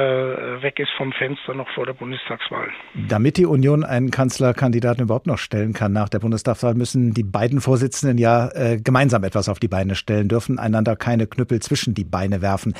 [0.61, 2.67] weg ist vom Fenster noch vor der Bundestagswahl.
[2.93, 7.61] Damit die Union einen Kanzlerkandidaten überhaupt noch stellen kann nach der Bundestagswahl, müssen die beiden
[7.61, 12.05] Vorsitzenden ja äh, gemeinsam etwas auf die Beine stellen, dürfen einander keine Knüppel zwischen die
[12.05, 12.75] Beine werfen.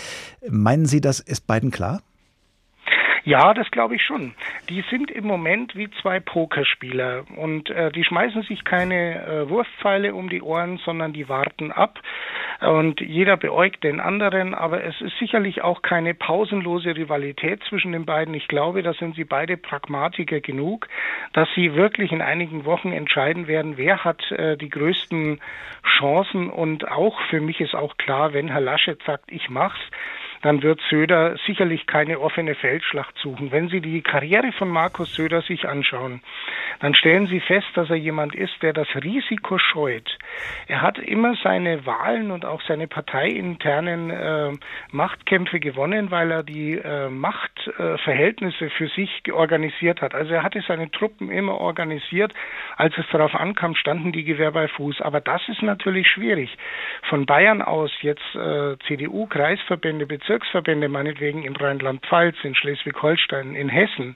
[0.47, 2.01] Meinen Sie, das ist beiden klar?
[3.23, 4.34] Ja, das glaube ich schon.
[4.69, 10.13] Die sind im Moment wie zwei Pokerspieler und äh, die schmeißen sich keine äh, Wurfpfeile
[10.13, 11.99] um die Ohren, sondern die warten ab
[12.62, 18.05] und jeder beäugt den anderen, aber es ist sicherlich auch keine pausenlose Rivalität zwischen den
[18.05, 18.34] beiden.
[18.34, 20.88] Ich glaube, da sind sie beide Pragmatiker genug,
[21.32, 25.39] dass sie wirklich in einigen Wochen entscheiden werden, wer hat äh, die größten
[25.97, 29.79] Chancen und auch für mich ist auch klar, wenn Herr Laschet sagt, ich mach's,
[30.41, 33.52] dann wird Söder sicherlich keine offene Feldschlacht suchen.
[33.52, 36.21] Wenn Sie die Karriere von Markus Söder sich anschauen,
[36.80, 40.17] dann stellen Sie fest, dass er jemand ist, der das Risiko scheut.
[40.67, 44.52] Er hat immer seine Wahlen und auch seine parteiinternen äh,
[44.91, 50.15] Machtkämpfe gewonnen, weil er die äh, Machtverhältnisse für sich organisiert hat.
[50.15, 52.34] Also er hatte seine Truppen immer organisiert.
[52.78, 55.02] Als es darauf ankam, standen die Gewehr bei Fuß.
[55.02, 56.58] Aber das ist natürlich schwierig.
[57.10, 64.15] Von Bayern aus jetzt äh, CDU-Kreisverbände, Bezirksverbände, meinetwegen in Rheinland-Pfalz, in Schleswig-Holstein, in Hessen,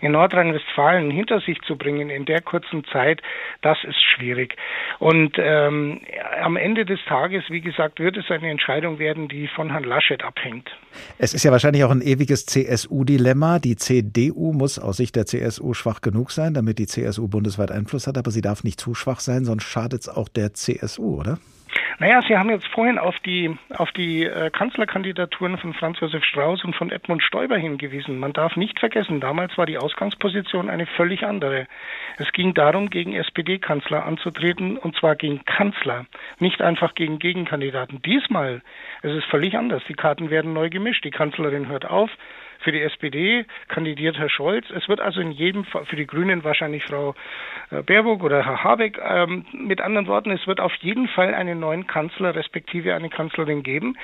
[0.00, 3.22] in Nordrhein-Westfalen hinter sich zu bringen in der kurzen Zeit,
[3.62, 4.56] das ist schwierig.
[4.98, 6.00] Und ähm,
[6.42, 10.24] am Ende des Tages, wie gesagt, wird es eine Entscheidung werden, die von Herrn Laschet
[10.24, 10.68] abhängt.
[11.18, 13.60] Es ist ja wahrscheinlich auch ein ewiges CSU-Dilemma.
[13.60, 18.08] Die CDU muss aus Sicht der CSU schwach genug sein, damit die CSU bundesweit Einfluss
[18.08, 21.38] hat, aber sie darf nicht zu schwach sein, sonst schadet es auch der CSU, oder?
[21.98, 26.64] Naja, Sie haben jetzt vorhin auf die, auf die äh, Kanzlerkandidaturen von Franz Josef Strauß
[26.64, 28.18] und von Edmund Stoiber hingewiesen.
[28.18, 31.68] Man darf nicht vergessen, damals war die Ausgangsposition eine völlig andere.
[32.18, 36.06] Es ging darum, gegen SPD-Kanzler anzutreten, und zwar gegen Kanzler,
[36.40, 38.02] nicht einfach gegen Gegenkandidaten.
[38.02, 38.62] Diesmal
[39.02, 39.82] ist es völlig anders.
[39.88, 41.04] Die Karten werden neu gemischt.
[41.04, 42.10] Die Kanzlerin hört auf,
[42.64, 44.64] für die SPD kandidiert Herr Scholz.
[44.74, 47.14] Es wird also in jedem Fall für die Grünen wahrscheinlich Frau
[47.70, 48.98] äh, Baerbock oder Herr Habeck.
[49.04, 53.62] Ähm, mit anderen Worten, es wird auf jeden Fall einen neuen Kanzler respektive eine Kanzlerin
[53.62, 53.96] geben.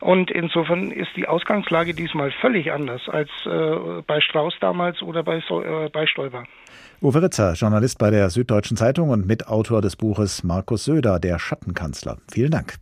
[0.00, 5.38] Und insofern ist die Ausgangslage diesmal völlig anders als äh, bei Strauß damals oder bei,
[5.38, 6.44] äh, bei Stoiber.
[7.02, 12.18] Uwe Ritzer, Journalist bei der Süddeutschen Zeitung und Mitautor des Buches Markus Söder, der Schattenkanzler.
[12.32, 12.74] Vielen Dank.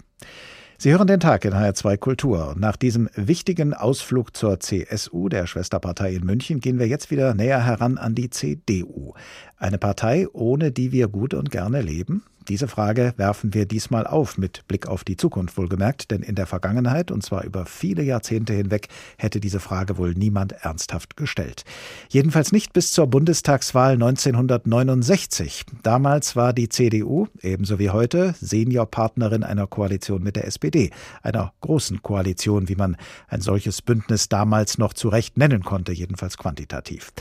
[0.83, 2.57] Sie hören den Tag in HR2 Kultur.
[2.59, 7.64] Nach diesem wichtigen Ausflug zur CSU, der Schwesterpartei in München, gehen wir jetzt wieder näher
[7.64, 9.14] heran an die CDU.
[9.62, 12.25] Eine Partei, ohne die wir gut und gerne leben?
[12.48, 16.46] Diese Frage werfen wir diesmal auf, mit Blick auf die Zukunft wohlgemerkt, denn in der
[16.46, 21.62] Vergangenheit, und zwar über viele Jahrzehnte hinweg, hätte diese Frage wohl niemand ernsthaft gestellt.
[22.09, 25.62] Jedenfalls nicht bis zur Bundestagswahl 1969.
[25.85, 30.90] Damals war die CDU, ebenso wie heute, Seniorpartnerin einer Koalition mit der SPD,
[31.22, 32.96] einer großen Koalition, wie man
[33.29, 37.12] ein solches Bündnis damals noch zu Recht nennen konnte, jedenfalls quantitativ.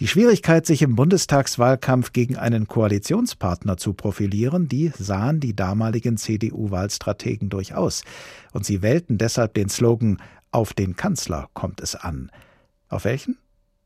[0.00, 7.48] Die Schwierigkeit, sich im Bundestagswahlkampf gegen einen Koalitionspartner zu profilieren, die sahen die damaligen CDU-Wahlstrategen
[7.48, 8.02] durchaus.
[8.52, 12.32] Und sie wählten deshalb den Slogan Auf den Kanzler kommt es an.
[12.88, 13.38] Auf welchen?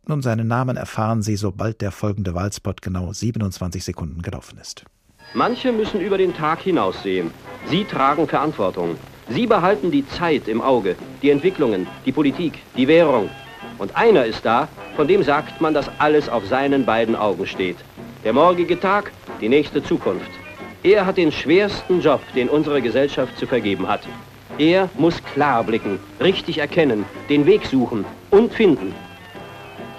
[0.06, 4.86] Nun, seinen Namen erfahren Sie, sobald der folgende Wahlspot genau 27 Sekunden gelaufen ist.
[5.34, 7.30] Manche müssen über den Tag hinaussehen.
[7.66, 8.96] Sie tragen Verantwortung.
[9.28, 13.28] Sie behalten die Zeit im Auge, die Entwicklungen, die Politik, die Währung,
[13.78, 17.76] und einer ist da, von dem sagt man, dass alles auf seinen beiden Augen steht.
[18.24, 20.30] Der morgige Tag, die nächste Zukunft.
[20.82, 24.02] Er hat den schwersten Job, den unsere Gesellschaft zu vergeben hat.
[24.58, 28.94] Er muss klar blicken, richtig erkennen, den Weg suchen und finden.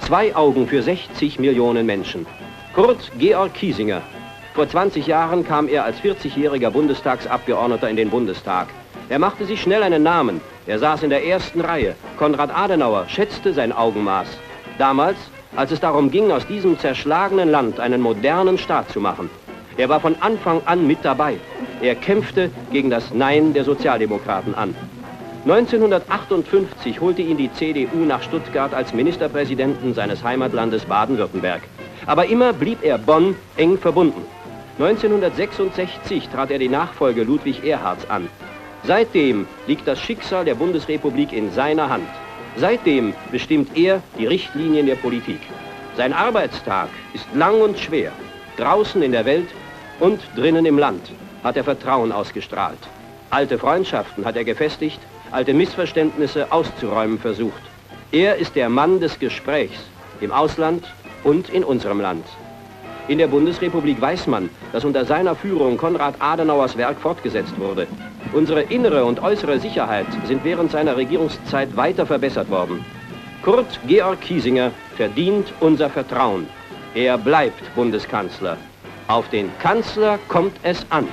[0.01, 2.25] Zwei Augen für 60 Millionen Menschen.
[2.73, 4.01] Kurt Georg Kiesinger.
[4.53, 8.67] Vor 20 Jahren kam er als 40-jähriger Bundestagsabgeordneter in den Bundestag.
[9.09, 11.95] Er machte sich schnell einen Namen, er saß in der ersten Reihe.
[12.17, 14.27] Konrad Adenauer schätzte sein Augenmaß.
[14.77, 15.17] Damals,
[15.55, 19.31] als es darum ging, aus diesem zerschlagenen Land einen modernen Staat zu machen.
[19.77, 21.37] Er war von Anfang an mit dabei.
[21.81, 24.75] Er kämpfte gegen das Nein der Sozialdemokraten an.
[25.45, 31.61] 1958 holte ihn die CDU nach Stuttgart als Ministerpräsidenten seines Heimatlandes Baden-Württemberg.
[32.05, 34.21] Aber immer blieb er Bonn eng verbunden.
[34.77, 38.29] 1966 trat er die Nachfolge Ludwig Erhards an.
[38.83, 42.09] Seitdem liegt das Schicksal der Bundesrepublik in seiner Hand.
[42.55, 45.41] Seitdem bestimmt er die Richtlinien der Politik.
[45.95, 48.11] Sein Arbeitstag ist lang und schwer.
[48.57, 49.49] Draußen in der Welt
[49.99, 51.11] und drinnen im Land
[51.43, 52.79] hat er Vertrauen ausgestrahlt.
[53.29, 54.99] Alte Freundschaften hat er gefestigt,
[55.31, 57.61] alte Missverständnisse auszuräumen versucht.
[58.11, 59.79] Er ist der Mann des Gesprächs
[60.19, 60.83] im Ausland
[61.23, 62.25] und in unserem Land.
[63.07, 67.87] In der Bundesrepublik weiß man, dass unter seiner Führung Konrad Adenauers Werk fortgesetzt wurde.
[68.33, 72.85] Unsere innere und äußere Sicherheit sind während seiner Regierungszeit weiter verbessert worden.
[73.43, 76.47] Kurt Georg Kiesinger verdient unser Vertrauen.
[76.93, 78.57] Er bleibt Bundeskanzler.
[79.07, 81.07] Auf den Kanzler kommt es an.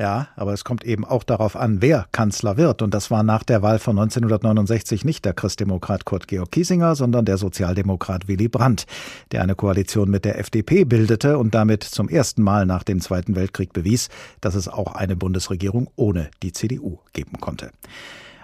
[0.00, 2.80] Ja, aber es kommt eben auch darauf an, wer Kanzler wird.
[2.80, 7.26] Und das war nach der Wahl von 1969 nicht der Christdemokrat Kurt Georg Kiesinger, sondern
[7.26, 8.86] der Sozialdemokrat Willy Brandt,
[9.30, 13.36] der eine Koalition mit der FDP bildete und damit zum ersten Mal nach dem Zweiten
[13.36, 14.08] Weltkrieg bewies,
[14.40, 17.70] dass es auch eine Bundesregierung ohne die CDU geben konnte.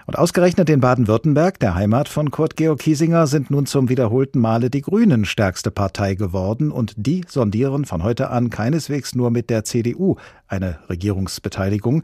[0.07, 4.69] Und ausgerechnet in Baden-Württemberg, der Heimat von Kurt Georg Kiesinger, sind nun zum wiederholten Male
[4.69, 9.65] die Grünen stärkste Partei geworden und die sondieren von heute an keineswegs nur mit der
[9.65, 10.15] CDU
[10.47, 12.03] eine Regierungsbeteiligung.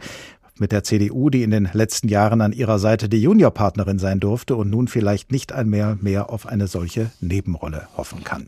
[0.59, 4.57] Mit der CDU, die in den letzten Jahren an ihrer Seite die Juniorpartnerin sein durfte
[4.57, 8.47] und nun vielleicht nicht einmal mehr auf eine solche Nebenrolle hoffen kann.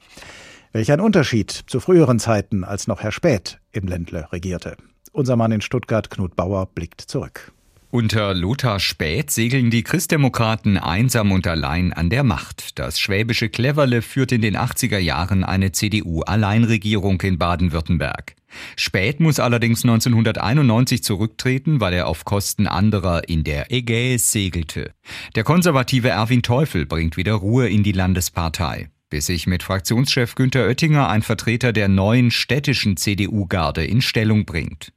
[0.74, 4.76] Welch ein Unterschied zu früheren Zeiten, als noch Herr Späth im Ländle regierte.
[5.14, 7.54] Unser Mann in Stuttgart, Knut Bauer, blickt zurück.
[7.92, 12.78] Unter Lothar Späth segeln die Christdemokraten einsam und allein an der Macht.
[12.78, 18.36] Das schwäbische Cleverle führt in den 80er Jahren eine CDU-Alleinregierung in Baden-Württemberg.
[18.76, 24.92] Späth muss allerdings 1991 zurücktreten, weil er auf Kosten anderer in der Ägäis segelte.
[25.36, 30.66] Der konservative Erwin Teufel bringt wieder Ruhe in die Landespartei bis sich mit Fraktionschef Günter
[30.66, 34.92] Oettinger ein Vertreter der neuen städtischen CDU-Garde in Stellung bringt.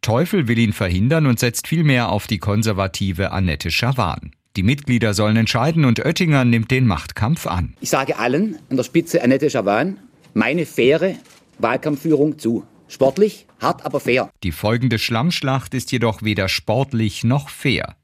[0.00, 4.32] Teufel will ihn verhindern und setzt vielmehr auf die konservative Annette Schawan.
[4.56, 7.74] Die Mitglieder sollen entscheiden und Oettinger nimmt den Machtkampf an.
[7.80, 9.96] Ich sage allen an der Spitze Annette Schawan
[10.34, 11.14] meine faire
[11.58, 12.66] Wahlkampfführung zu.
[12.88, 14.30] Sportlich, hart, aber fair.
[14.42, 17.96] Die folgende Schlammschlacht ist jedoch weder sportlich noch fair.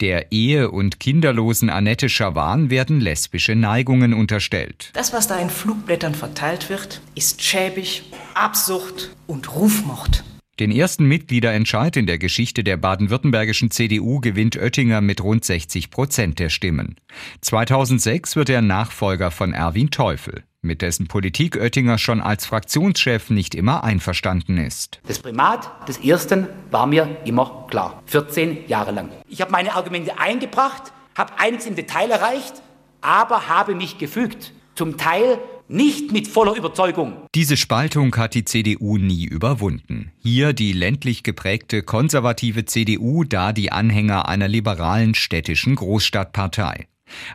[0.00, 4.90] Der ehe- und kinderlosen Annette Schawan werden lesbische Neigungen unterstellt.
[4.94, 8.02] Das, was da in Flugblättern verteilt wird, ist schäbig,
[8.34, 10.24] Absucht und Rufmord.
[10.62, 16.38] Den ersten Mitgliederentscheid in der Geschichte der baden-württembergischen CDU gewinnt Oettinger mit rund 60 Prozent
[16.38, 16.94] der Stimmen.
[17.40, 23.56] 2006 wird er Nachfolger von Erwin Teufel, mit dessen Politik Oettinger schon als Fraktionschef nicht
[23.56, 25.00] immer einverstanden ist.
[25.04, 29.08] Das Primat des Ersten war mir immer klar, 14 Jahre lang.
[29.26, 32.62] Ich habe meine Argumente eingebracht, habe einiges im Detail erreicht,
[33.00, 34.52] aber habe mich gefügt.
[34.76, 37.26] Zum Teil nicht mit voller Überzeugung.
[37.34, 40.12] Diese Spaltung hat die CDU nie überwunden.
[40.18, 46.86] Hier die ländlich geprägte konservative CDU, da die Anhänger einer liberalen städtischen Großstadtpartei.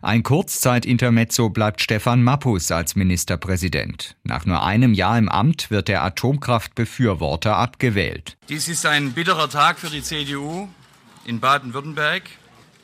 [0.02, 4.16] Ein Kurzzeitintermezzo bleibt Stefan Mappus als Ministerpräsident.
[4.24, 8.38] Nach nur einem Jahr im Amt wird der Atomkraftbefürworter abgewählt.
[8.50, 10.68] Dies ist ein bitterer Tag für die CDU
[11.26, 12.24] in Baden-Württemberg.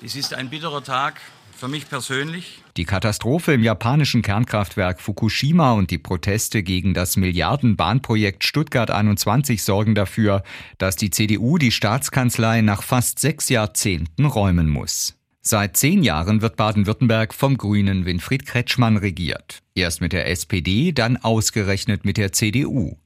[0.01, 1.21] Dies ist ein bitterer Tag
[1.55, 2.62] für mich persönlich.
[2.75, 9.93] Die Katastrophe im japanischen Kernkraftwerk Fukushima und die Proteste gegen das Milliardenbahnprojekt Stuttgart 21 sorgen
[9.93, 10.41] dafür,
[10.79, 15.19] dass die CDU die Staatskanzlei nach fast sechs Jahrzehnten räumen muss.
[15.41, 19.59] Seit zehn Jahren wird Baden-Württemberg vom Grünen Winfried Kretschmann regiert.
[19.75, 22.97] Erst mit der SPD, dann ausgerechnet mit der CDU.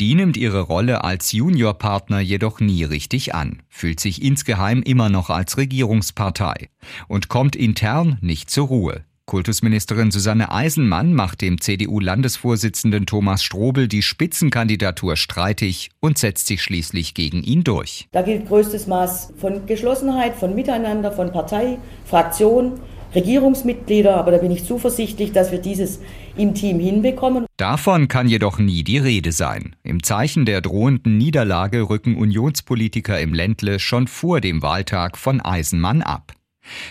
[0.00, 5.30] Die nimmt ihre Rolle als Juniorpartner jedoch nie richtig an, fühlt sich insgeheim immer noch
[5.30, 6.70] als Regierungspartei
[7.06, 9.04] und kommt intern nicht zur Ruhe.
[9.32, 17.14] Kultusministerin Susanne Eisenmann macht dem CDU-Landesvorsitzenden Thomas Strobel die Spitzenkandidatur streitig und setzt sich schließlich
[17.14, 18.08] gegen ihn durch.
[18.12, 22.78] Da gilt größtes Maß von Geschlossenheit, von Miteinander, von Partei, Fraktion
[23.14, 26.00] Regierungsmitglieder, aber da bin ich zuversichtlich, dass wir dieses
[26.36, 27.46] im Team hinbekommen.
[27.56, 29.76] Davon kann jedoch nie die Rede sein.
[29.82, 36.02] Im Zeichen der drohenden Niederlage rücken Unionspolitiker im Ländle schon vor dem Wahltag von Eisenmann
[36.02, 36.34] ab.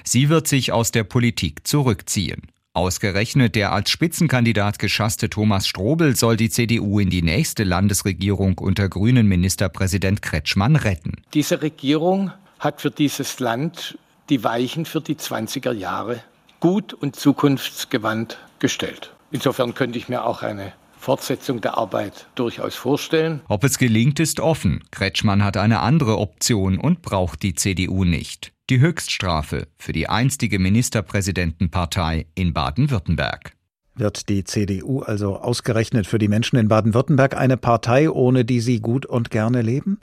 [0.03, 2.41] Sie wird sich aus der Politik zurückziehen.
[2.73, 8.87] Ausgerechnet der als Spitzenkandidat geschasste Thomas Strobel soll die CDU in die nächste Landesregierung unter
[8.87, 11.21] grünen Ministerpräsident Kretschmann retten.
[11.33, 13.97] Diese Regierung hat für dieses Land
[14.29, 16.23] die Weichen für die 20er Jahre
[16.61, 19.11] gut und zukunftsgewandt gestellt.
[19.31, 23.41] Insofern könnte ich mir auch eine Fortsetzung der Arbeit durchaus vorstellen.
[23.47, 24.83] Ob es gelingt, ist offen.
[24.91, 28.53] Kretschmann hat eine andere Option und braucht die CDU nicht.
[28.69, 33.53] Die Höchststrafe für die einstige Ministerpräsidentenpartei in Baden-Württemberg.
[33.95, 38.79] Wird die CDU also ausgerechnet für die Menschen in Baden-Württemberg eine Partei, ohne die sie
[38.79, 39.99] gut und gerne leben?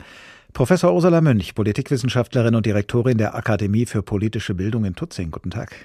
[0.52, 5.30] Professor Ursula Mönch, Politikwissenschaftlerin und Direktorin der Akademie für politische Bildung in Tutzing.
[5.30, 5.76] Guten Tag.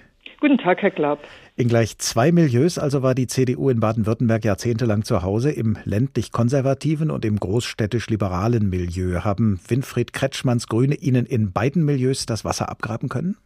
[0.44, 1.20] Guten Tag, Herr Glaub.
[1.56, 7.12] In gleich zwei Milieus also war die CDU in Baden-Württemberg jahrzehntelang zu Hause, im ländlich-konservativen
[7.12, 9.22] und im großstädtisch-liberalen Milieu.
[9.22, 13.38] Haben Winfried Kretschmanns Grüne Ihnen in beiden Milieus das Wasser abgraben können?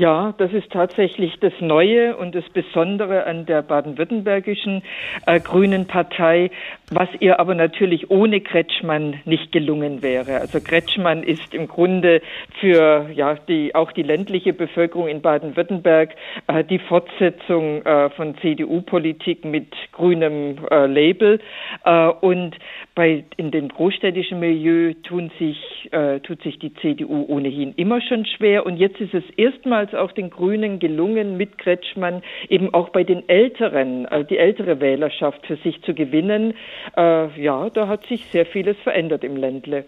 [0.00, 4.84] Ja, das ist tatsächlich das Neue und das Besondere an der baden-württembergischen
[5.26, 6.52] äh, Grünen Partei,
[6.92, 10.38] was ihr aber natürlich ohne Kretschmann nicht gelungen wäre.
[10.38, 12.22] Also Kretschmann ist im Grunde
[12.60, 16.14] für ja die auch die ländliche Bevölkerung in Baden-Württemberg
[16.46, 21.40] äh, die Fortsetzung äh, von CDU-Politik mit grünem äh, Label
[21.84, 22.54] äh, und
[22.94, 28.24] bei in den großstädtischen Milieu tun sich äh, tut sich die CDU ohnehin immer schon
[28.26, 32.90] schwer und jetzt ist es erstmals als auch den Grünen gelungen, mit Kretschmann eben auch
[32.90, 36.54] bei den Älteren, also die ältere Wählerschaft für sich zu gewinnen.
[36.96, 39.84] Äh, ja, da hat sich sehr vieles verändert im Ländle.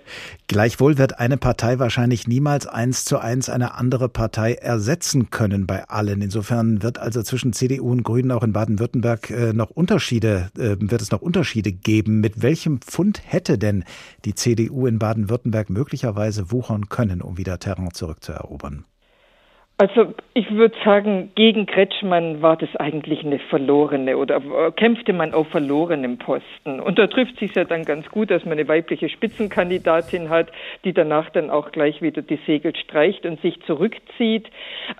[0.48, 5.84] Gleichwohl wird eine Partei wahrscheinlich niemals eins zu eins eine andere Partei ersetzen können bei
[5.88, 6.22] allen.
[6.22, 11.02] Insofern wird also zwischen CDU und Grünen auch in Baden-Württemberg äh, noch Unterschiede, äh, wird
[11.02, 12.20] es noch Unterschiede geben.
[12.20, 13.84] Mit welchem Pfund hätte denn
[14.24, 18.84] die CDU in Baden-Württemberg möglicherweise wuchern können, um wieder Terrain zurückzuerobern?
[19.80, 25.32] Also ich würde sagen, gegen Kretschmann war das eigentlich eine verlorene oder äh, kämpfte man
[25.32, 26.80] auf verlorenem Posten.
[26.80, 30.48] Und da trifft sich ja dann ganz gut, dass man eine weibliche Spitzenkandidatin hat,
[30.84, 34.50] die danach dann auch gleich wieder die Segel streicht und sich zurückzieht.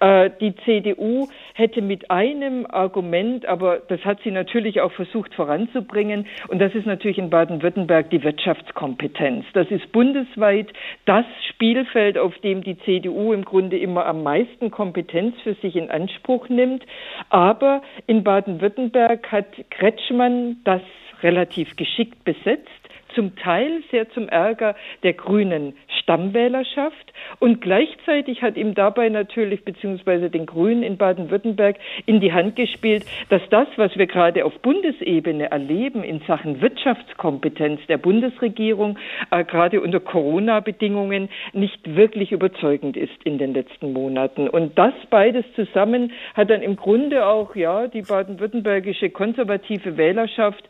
[0.01, 6.27] Äh, die CDU hätte mit einem Argument, aber das hat sie natürlich auch versucht voranzubringen,
[6.49, 9.45] und das ist natürlich in Baden-Württemberg die Wirtschaftskompetenz.
[9.53, 10.69] Das ist bundesweit
[11.05, 15.91] das Spielfeld, auf dem die CDU im Grunde immer am meisten Kompetenz für sich in
[15.91, 16.85] Anspruch nimmt.
[17.29, 20.83] Aber in Baden-Württemberg hat Kretschmann das
[21.23, 22.69] relativ geschickt besetzt
[23.15, 30.31] zum Teil sehr zum Ärger der grünen Stammwählerschaft und gleichzeitig hat ihm dabei natürlich beziehungsweise
[30.31, 35.51] den Grünen in Baden-Württemberg in die Hand gespielt, dass das, was wir gerade auf Bundesebene
[35.51, 38.99] erleben in Sachen Wirtschaftskompetenz der Bundesregierung,
[39.31, 44.49] äh, gerade unter Corona-Bedingungen, nicht wirklich überzeugend ist in den letzten Monaten.
[44.49, 50.63] Und das beides zusammen hat dann im Grunde auch ja die baden-württembergische konservative Wählerschaft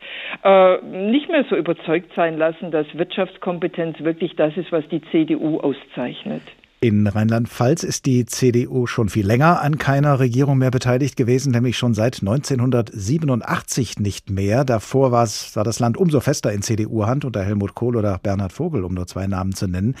[0.43, 5.59] äh, nicht mehr so überzeugt sein lassen, dass Wirtschaftskompetenz wirklich das ist, was die CDU
[5.59, 6.40] auszeichnet.
[6.83, 11.77] In Rheinland-Pfalz ist die CDU schon viel länger an keiner Regierung mehr beteiligt gewesen, nämlich
[11.77, 14.65] schon seit 1987 nicht mehr.
[14.65, 18.95] Davor war, das Land umso fester in CDU-Hand unter Helmut Kohl oder Bernhard Vogel, um
[18.95, 19.93] nur zwei Namen zu nennen.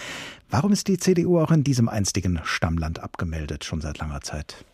[0.49, 4.65] Warum ist die CDU auch in diesem einstigen Stammland abgemeldet, schon seit langer Zeit?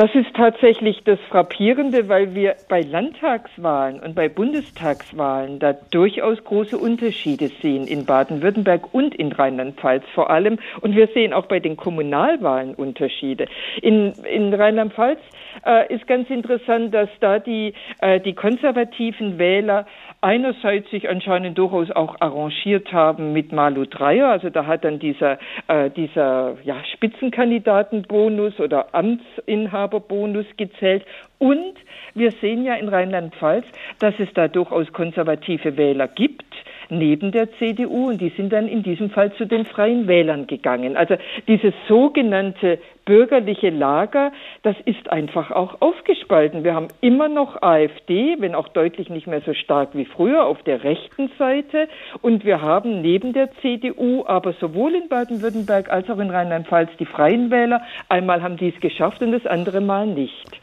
[0.00, 6.78] Das ist tatsächlich das Frappierende, weil wir bei Landtagswahlen und bei Bundestagswahlen da durchaus große
[6.78, 10.58] Unterschiede sehen in Baden-Württemberg und in Rheinland-Pfalz vor allem.
[10.80, 13.44] Und wir sehen auch bei den Kommunalwahlen Unterschiede.
[13.82, 15.20] In, in Rheinland-Pfalz
[15.66, 19.84] äh, ist ganz interessant, dass da die, äh, die konservativen Wähler
[20.20, 24.28] einerseits sich anscheinend durchaus auch arrangiert haben mit Malu Dreyer.
[24.28, 31.04] Also da hat dann dieser, äh, dieser ja, Spitzenkandidatenbonus oder Amtsinhaberbonus gezählt.
[31.38, 31.74] Und
[32.14, 33.64] wir sehen ja in Rheinland-Pfalz,
[33.98, 36.44] dass es da durchaus konservative Wähler gibt
[36.90, 40.96] neben der CDU und die sind dann in diesem Fall zu den Freien Wählern gegangen.
[40.96, 41.16] Also
[41.46, 42.78] dieses sogenannte
[43.10, 44.30] bürgerliche Lager,
[44.62, 46.62] das ist einfach auch aufgespalten.
[46.62, 50.62] Wir haben immer noch AfD, wenn auch deutlich nicht mehr so stark wie früher auf
[50.62, 51.88] der rechten Seite
[52.22, 57.04] und wir haben neben der CDU, aber sowohl in Baden-Württemberg als auch in Rheinland-Pfalz die
[57.04, 57.82] Freien Wähler.
[58.08, 60.59] Einmal haben die es geschafft und das andere Mal nicht.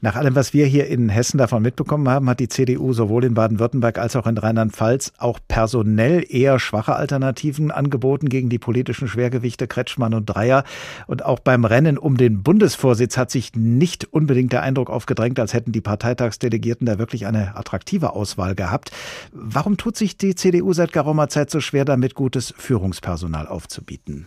[0.00, 3.34] Nach allem, was wir hier in Hessen davon mitbekommen haben, hat die CDU sowohl in
[3.34, 9.66] Baden-Württemberg als auch in Rheinland-Pfalz auch personell eher schwache Alternativen angeboten gegen die politischen Schwergewichte
[9.66, 10.62] Kretschmann und Dreier.
[11.08, 15.52] Und auch beim Rennen um den Bundesvorsitz hat sich nicht unbedingt der Eindruck aufgedrängt, als
[15.52, 18.92] hätten die Parteitagsdelegierten da wirklich eine attraktive Auswahl gehabt.
[19.32, 24.26] Warum tut sich die CDU seit geraumer Zeit so schwer damit, gutes Führungspersonal aufzubieten?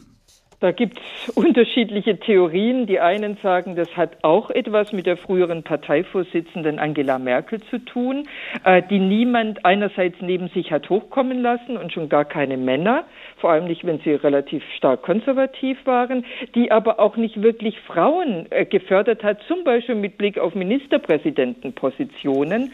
[0.61, 2.85] Da gibt es unterschiedliche Theorien.
[2.85, 8.27] Die einen sagen, das hat auch etwas mit der früheren Parteivorsitzenden Angela Merkel zu tun,
[8.63, 13.05] äh, die niemand einerseits neben sich hat hochkommen lassen und schon gar keine Männer,
[13.41, 16.25] vor allem nicht, wenn sie relativ stark konservativ waren,
[16.55, 22.71] die aber auch nicht wirklich Frauen äh, gefördert hat, zum Beispiel mit Blick auf Ministerpräsidentenpositionen.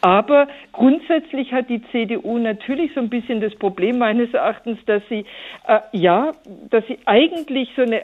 [0.00, 5.24] Aber grundsätzlich hat die CDU natürlich so ein bisschen das Problem meines Erachtens, dass sie
[5.68, 6.32] äh, ja,
[6.70, 8.02] dass sie eigentlich so eine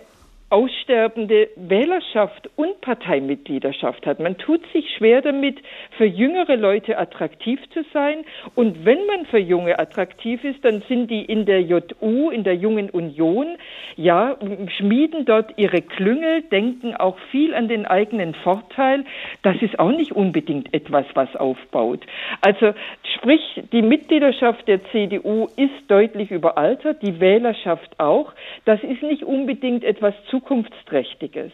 [0.53, 4.21] aussterbende Wählerschaft und Parteimitgliedschaft hat.
[4.21, 5.59] Man tut sich schwer damit,
[5.97, 8.25] für jüngere Leute attraktiv zu sein.
[8.55, 12.55] Und wenn man für Junge attraktiv ist, dann sind die in der JU, in der
[12.55, 13.57] Jungen Union,
[13.97, 14.37] ja,
[14.77, 19.07] schmieden dort ihre Klüngel, denken auch viel an den eigenen Vorteil.
[19.43, 22.05] Das ist auch nicht unbedingt etwas, was aufbaut.
[22.43, 22.75] Also
[23.17, 23.41] sprich,
[23.73, 28.35] die Mitgliedschaft der CDU ist deutlich überaltert, die Wählerschaft auch.
[28.67, 31.53] Das ist nicht unbedingt etwas zu Zukunftsträchtiges.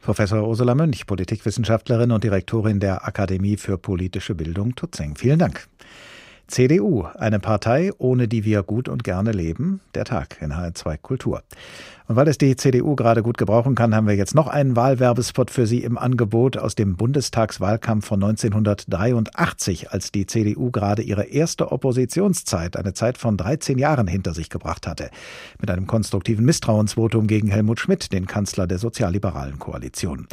[0.00, 5.16] Professor Ursula Mönch, Politikwissenschaftlerin und Direktorin der Akademie für politische Bildung Tutzing.
[5.16, 5.66] Vielen Dank.
[6.48, 9.80] CDU, eine Partei, ohne die wir gut und gerne leben.
[9.94, 11.42] Der Tag in HR2 Kultur.
[12.08, 15.50] Und weil es die CDU gerade gut gebrauchen kann, haben wir jetzt noch einen Wahlwerbespot
[15.50, 21.70] für Sie im Angebot aus dem Bundestagswahlkampf von 1983, als die CDU gerade ihre erste
[21.70, 25.10] Oppositionszeit, eine Zeit von 13 Jahren hinter sich gebracht hatte.
[25.60, 30.26] Mit einem konstruktiven Misstrauensvotum gegen Helmut Schmidt, den Kanzler der sozialliberalen Koalition.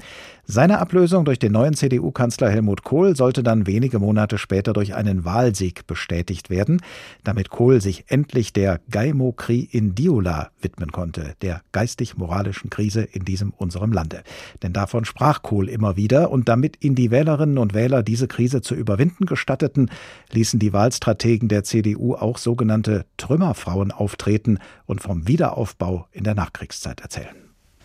[0.47, 5.25] Seine Ablösung durch den neuen CDU-Kanzler Helmut Kohl sollte dann wenige Monate später durch einen
[5.25, 6.81] Wahlsieg bestätigt werden,
[7.23, 13.49] damit Kohl sich endlich der Gaimokri in Diola widmen konnte, der geistig-moralischen Krise in diesem
[13.49, 14.21] unserem Lande.
[14.61, 18.61] Denn davon sprach Kohl immer wieder und damit ihn die Wählerinnen und Wähler diese Krise
[18.61, 19.89] zu überwinden gestatteten,
[20.31, 27.01] ließen die Wahlstrategen der CDU auch sogenannte Trümmerfrauen auftreten und vom Wiederaufbau in der Nachkriegszeit
[27.01, 27.35] erzählen.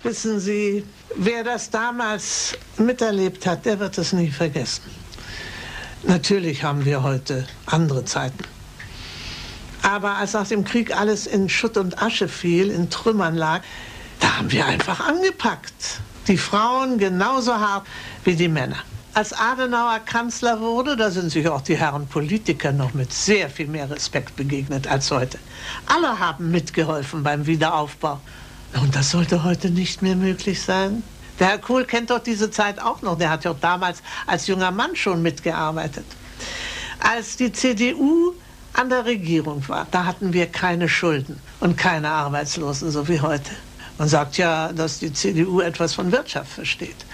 [0.02, 0.84] Wissen Sie,
[1.16, 4.82] wer das damals miterlebt hat, der wird es nie vergessen.
[6.04, 8.44] Natürlich haben wir heute andere Zeiten.
[9.82, 13.62] Aber als nach dem Krieg alles in Schutt und Asche fiel, in Trümmern lag,
[14.18, 16.00] da haben wir einfach angepackt.
[16.28, 17.86] Die Frauen genauso hart
[18.24, 18.76] wie die Männer.
[19.12, 23.66] Als Adenauer Kanzler wurde, da sind sich auch die Herren Politiker noch mit sehr viel
[23.66, 25.38] mehr Respekt begegnet als heute.
[25.86, 28.20] Alle haben mitgeholfen beim Wiederaufbau.
[28.80, 31.02] Und das sollte heute nicht mehr möglich sein.
[31.40, 33.18] Der Herr Kohl kennt doch diese Zeit auch noch.
[33.18, 36.04] Der hat ja damals als junger Mann schon mitgearbeitet.
[37.00, 38.34] Als die CDU
[38.74, 43.50] an der Regierung war, da hatten wir keine Schulden und keine Arbeitslosen, so wie heute.
[43.98, 47.06] Man sagt ja, dass die CDU etwas von Wirtschaft versteht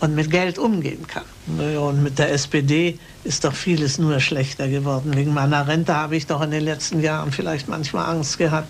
[0.00, 1.24] und mit Geld umgehen kann.
[1.46, 5.14] Und mit der SPD ist doch vieles nur schlechter geworden.
[5.16, 8.68] Wegen meiner Rente habe ich doch in den letzten Jahren vielleicht manchmal Angst gehabt,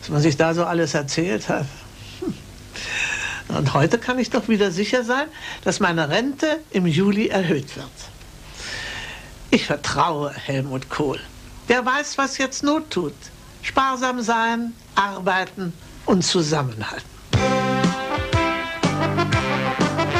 [0.00, 1.66] was man sich da so alles erzählt hat.
[3.56, 5.28] Und heute kann ich doch wieder sicher sein,
[5.64, 7.86] dass meine Rente im Juli erhöht wird.
[9.50, 11.20] Ich vertraue Helmut Kohl.
[11.68, 13.14] Der weiß, was jetzt Not tut.
[13.62, 15.72] Sparsam sein, arbeiten
[16.06, 17.08] und zusammenhalten.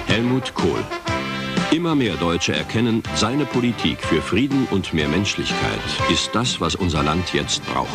[0.06, 0.84] Helmut Kohl.
[1.70, 5.80] Immer mehr Deutsche erkennen, seine Politik für Frieden und mehr Menschlichkeit
[6.10, 7.88] ist das, was unser Land jetzt braucht.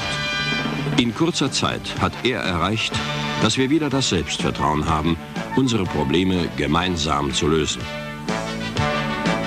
[0.97, 2.93] In kurzer Zeit hat er erreicht,
[3.41, 5.17] dass wir wieder das Selbstvertrauen haben,
[5.55, 7.81] unsere Probleme gemeinsam zu lösen.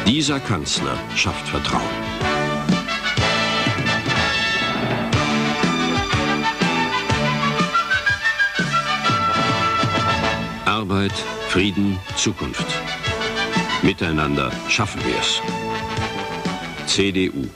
[0.06, 1.82] Dieser Kanzler schafft Vertrauen.
[10.64, 11.12] Arbeit,
[11.48, 12.66] Frieden, Zukunft.
[13.82, 15.40] Miteinander schaffen wir es.
[16.86, 17.48] CDU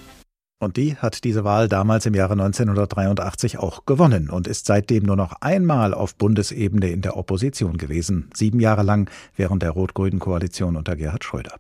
[0.64, 5.16] und die hat diese Wahl damals im Jahre 1983 auch gewonnen und ist seitdem nur
[5.16, 8.30] noch einmal auf Bundesebene in der Opposition gewesen.
[8.34, 11.54] Sieben Jahre lang während der rot-grünen Koalition unter Gerhard Schröder.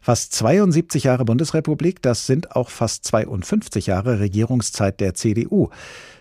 [0.00, 5.70] Fast 72 Jahre Bundesrepublik, das sind auch fast 52 Jahre Regierungszeit der CDU.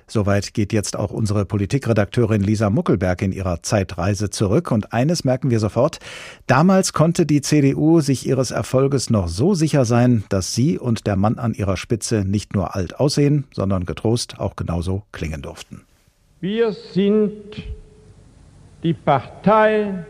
[0.08, 4.72] Soweit geht jetzt auch unsere Politikredakteurin Lisa Muckelberg in ihrer Zeitreise zurück.
[4.72, 6.00] Und eines merken wir sofort.
[6.48, 11.16] Damals konnte die CDU sich ihres Erfolges noch so sicher sein, dass sie und der
[11.16, 15.82] Mann an ihrer Spitze nicht nur alt aussehen, sondern getrost auch genauso klingen durften.
[16.40, 17.32] Wir sind
[18.84, 20.06] die Partei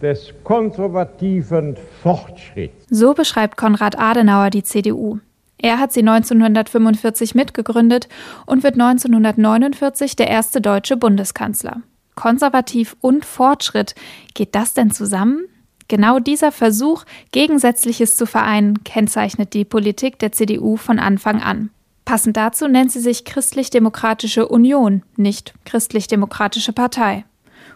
[0.00, 2.86] des konservativen Fortschritts.
[2.90, 5.18] So beschreibt Konrad Adenauer die CDU.
[5.64, 8.06] Er hat sie 1945 mitgegründet
[8.44, 11.80] und wird 1949 der erste deutsche Bundeskanzler.
[12.14, 13.94] Konservativ und Fortschritt,
[14.34, 15.46] geht das denn zusammen?
[15.88, 21.70] Genau dieser Versuch, Gegensätzliches zu vereinen, kennzeichnet die Politik der CDU von Anfang an.
[22.04, 27.24] Passend dazu nennt sie sich Christlich-Demokratische Union, nicht Christlich-Demokratische Partei.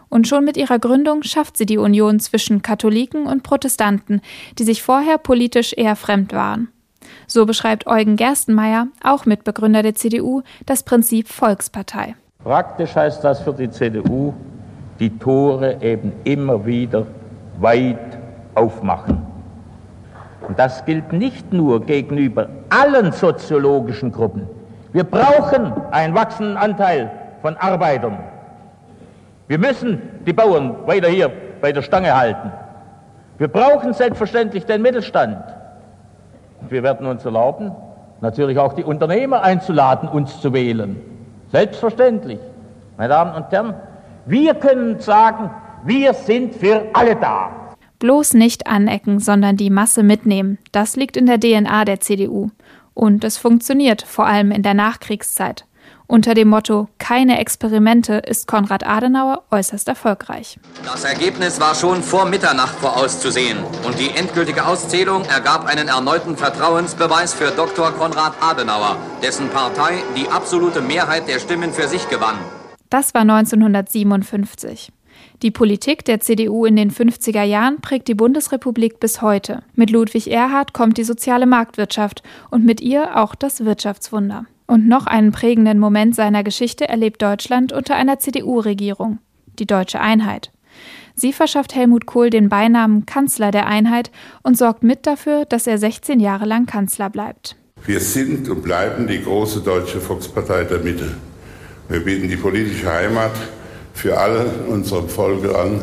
[0.09, 4.21] Und schon mit ihrer Gründung schafft sie die Union zwischen Katholiken und Protestanten,
[4.59, 6.69] die sich vorher politisch eher fremd waren.
[7.31, 12.15] So beschreibt Eugen Gerstenmeier, auch Mitbegründer der CDU, das Prinzip Volkspartei.
[12.43, 14.33] Praktisch heißt das für die CDU,
[14.99, 17.05] die Tore eben immer wieder
[17.59, 18.17] weit
[18.55, 19.21] aufmachen.
[20.47, 24.47] Und das gilt nicht nur gegenüber allen soziologischen Gruppen.
[24.91, 27.11] Wir brauchen einen wachsenden Anteil
[27.43, 28.17] von Arbeitern.
[29.47, 32.51] Wir müssen die Bauern weiter hier bei der Stange halten.
[33.37, 35.58] Wir brauchen selbstverständlich den Mittelstand.
[36.67, 37.71] Wir werden uns erlauben,
[38.21, 40.97] natürlich auch die Unternehmer einzuladen, uns zu wählen.
[41.51, 42.39] Selbstverständlich.
[42.97, 43.75] Meine Damen und Herren,
[44.25, 45.49] wir können sagen,
[45.83, 47.49] wir sind für alle da.
[47.99, 50.57] Bloß nicht anecken, sondern die Masse mitnehmen.
[50.71, 52.49] Das liegt in der DNA der CDU.
[52.93, 55.65] Und es funktioniert, vor allem in der Nachkriegszeit.
[56.11, 60.59] Unter dem Motto Keine Experimente ist Konrad Adenauer äußerst erfolgreich.
[60.83, 67.35] Das Ergebnis war schon vor Mitternacht vorauszusehen und die endgültige Auszählung ergab einen erneuten Vertrauensbeweis
[67.35, 67.91] für Dr.
[67.91, 72.39] Konrad Adenauer, dessen Partei die absolute Mehrheit der Stimmen für sich gewann.
[72.89, 74.91] Das war 1957.
[75.43, 79.61] Die Politik der CDU in den 50er Jahren prägt die Bundesrepublik bis heute.
[79.75, 84.47] Mit Ludwig Erhard kommt die soziale Marktwirtschaft und mit ihr auch das Wirtschaftswunder.
[84.69, 89.17] Und noch einen prägenden Moment seiner Geschichte erlebt Deutschland unter einer CDU-Regierung,
[89.57, 90.51] die Deutsche Einheit.
[91.15, 94.11] Sie verschafft Helmut Kohl den Beinamen Kanzler der Einheit
[94.43, 97.55] und sorgt mit dafür, dass er 16 Jahre lang Kanzler bleibt.
[97.83, 101.15] Wir sind und bleiben die große deutsche Volkspartei der Mitte.
[101.87, 103.31] Wir bieten die politische Heimat
[103.95, 105.81] für alle unserem Volke an,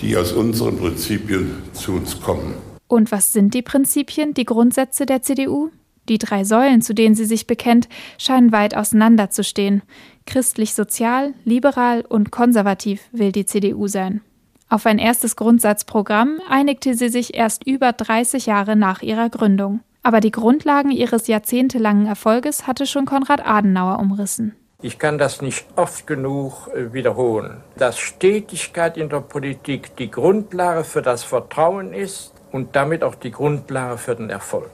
[0.00, 2.54] die aus unseren Prinzipien zu uns kommen.
[2.88, 5.70] Und was sind die Prinzipien, die Grundsätze der CDU?
[6.08, 7.88] Die drei Säulen, zu denen sie sich bekennt,
[8.18, 9.82] scheinen weit auseinanderzustehen.
[10.26, 14.20] Christlich-sozial, liberal und konservativ will die CDU sein.
[14.68, 19.80] Auf ein erstes Grundsatzprogramm einigte sie sich erst über 30 Jahre nach ihrer Gründung.
[20.02, 24.54] Aber die Grundlagen ihres jahrzehntelangen Erfolges hatte schon Konrad Adenauer umrissen.
[24.82, 30.84] Ich kann das nicht oft genug äh, wiederholen, dass Stetigkeit in der Politik die Grundlage
[30.84, 34.70] für das Vertrauen ist und damit auch die Grundlage für den Erfolg.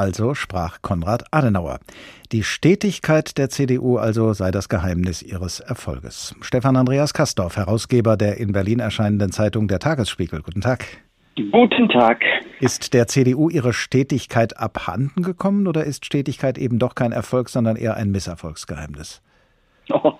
[0.00, 1.78] Also sprach Konrad Adenauer.
[2.32, 6.34] Die Stetigkeit der CDU also sei das Geheimnis ihres Erfolges.
[6.40, 10.40] Stefan Andreas Kastorf, Herausgeber der in Berlin erscheinenden Zeitung Der Tagesspiegel.
[10.40, 10.86] Guten Tag.
[11.52, 12.22] Guten Tag.
[12.60, 17.76] Ist der CDU ihre Stetigkeit abhanden gekommen oder ist Stetigkeit eben doch kein Erfolg, sondern
[17.76, 19.20] eher ein Misserfolgsgeheimnis?
[19.92, 20.12] Oh,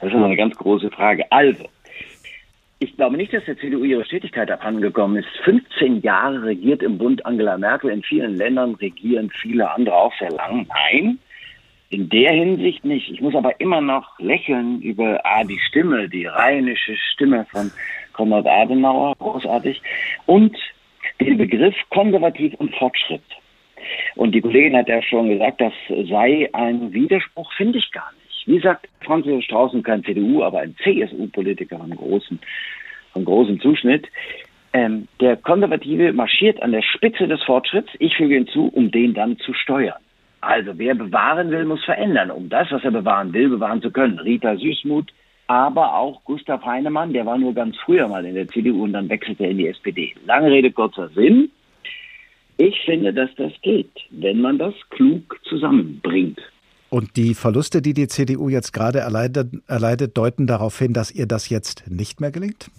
[0.00, 1.24] das ist eine ganz große Frage.
[1.32, 1.64] Also,
[2.80, 5.28] ich glaube nicht, dass der CDU ihre Stetigkeit abhandengekommen ist.
[5.44, 7.90] 15 Jahre regiert im Bund Angela Merkel.
[7.90, 10.66] In vielen Ländern regieren viele andere auch sehr lang.
[10.68, 11.18] Nein,
[11.90, 13.10] in der Hinsicht nicht.
[13.10, 17.70] Ich muss aber immer noch lächeln über ah, die Stimme, die rheinische Stimme von
[18.12, 19.80] Konrad Adenauer, großartig,
[20.26, 20.56] und
[21.20, 23.22] den Begriff konservativ und Fortschritt.
[24.16, 28.17] Und die Kollegin hat ja schon gesagt, das sei ein Widerspruch, finde ich gar nicht.
[28.48, 32.38] Wie sagt Franz Josef Straußen, kein CDU, aber ein CSU-Politiker von großem,
[33.12, 34.06] von großem Zuschnitt,
[34.72, 39.36] ähm, der Konservative marschiert an der Spitze des Fortschritts, ich füge hinzu, um den dann
[39.36, 40.00] zu steuern.
[40.40, 44.18] Also wer bewahren will, muss verändern, um das, was er bewahren will, bewahren zu können.
[44.18, 45.12] Rita Süßmuth,
[45.46, 49.10] aber auch Gustav Heinemann, der war nur ganz früher mal in der CDU und dann
[49.10, 50.14] wechselte er in die SPD.
[50.24, 51.50] Lange Rede, kurzer Sinn.
[52.56, 56.40] Ich finde, dass das geht, wenn man das klug zusammenbringt.
[56.90, 61.26] Und die Verluste, die die CDU jetzt gerade erleidet, erleidet, deuten darauf hin, dass ihr
[61.26, 62.70] das jetzt nicht mehr gelingt?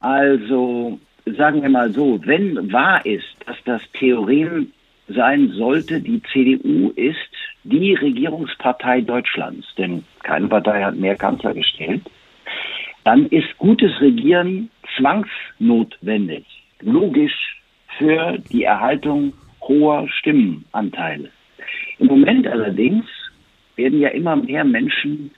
[0.00, 0.98] Also
[1.36, 4.72] sagen wir mal so, wenn wahr ist, dass das Theorem
[5.08, 7.16] sein sollte, die CDU ist
[7.64, 12.02] die Regierungspartei Deutschlands, denn keine Partei hat mehr Kanzler gestellt,
[13.04, 16.44] dann ist gutes Regieren zwangsnotwendig,
[16.80, 17.62] logisch
[17.98, 21.30] für die Erhaltung hoher Stimmenanteile.
[21.98, 23.04] Im Moment allerdings
[23.76, 25.30] werden ja immer mehr Menschen,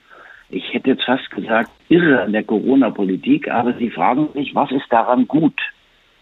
[0.50, 4.90] ich hätte jetzt fast gesagt, irre an der Corona-Politik, aber sie fragen sich, was ist
[4.90, 5.60] daran gut?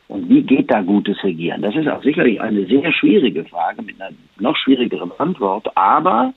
[0.09, 1.63] Und wie geht da gutes Regieren?
[1.63, 6.33] Das ist auch sicherlich eine sehr schwierige Frage mit einer noch schwierigeren Antwort, aber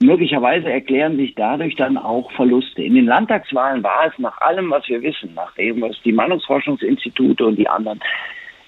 [0.00, 2.82] möglicherweise erklären sich dadurch dann auch Verluste.
[2.82, 7.46] In den Landtagswahlen war es nach allem, was wir wissen, nach dem, was die Meinungsforschungsinstitute
[7.46, 8.00] und die anderen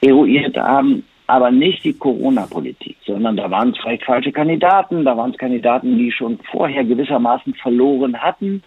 [0.00, 5.38] eruiert haben, aber nicht die Corona-Politik, sondern da waren vielleicht falsche Kandidaten, da waren es
[5.38, 8.62] Kandidaten, die schon vorher gewissermaßen verloren hatten.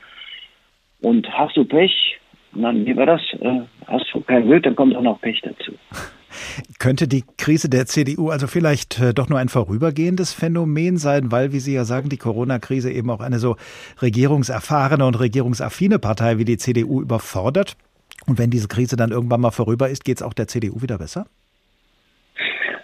[1.01, 2.19] Und hast du Pech,
[2.53, 3.21] dann, wie war das?
[3.39, 5.73] Äh, hast du kein Glück, dann kommt auch noch Pech dazu.
[6.79, 11.51] Könnte die Krise der CDU also vielleicht äh, doch nur ein vorübergehendes Phänomen sein, weil,
[11.53, 13.55] wie Sie ja sagen, die Corona-Krise eben auch eine so
[14.01, 17.77] regierungserfahrene und regierungsaffine Partei wie die CDU überfordert?
[18.25, 20.97] Und wenn diese Krise dann irgendwann mal vorüber ist, geht es auch der CDU wieder
[20.97, 21.27] besser?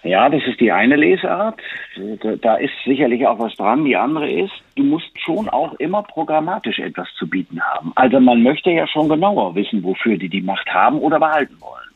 [0.03, 1.61] Ja, das ist die eine Lesart.
[2.41, 3.85] Da ist sicherlich auch was dran.
[3.85, 7.93] Die andere ist, du musst schon auch immer programmatisch etwas zu bieten haben.
[7.95, 11.89] Also man möchte ja schon genauer wissen, wofür die die Macht haben oder behalten wollen.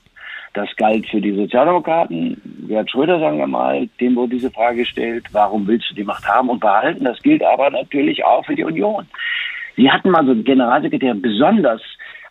[0.54, 2.66] Das galt für die Sozialdemokraten.
[2.68, 6.26] Gerhard Schröder, sagen wir mal, dem wurde diese Frage gestellt, warum willst du die Macht
[6.28, 7.04] haben und behalten?
[7.04, 9.06] Das gilt aber natürlich auch für die Union.
[9.76, 11.82] Sie hatten mal so einen Generalsekretär besonders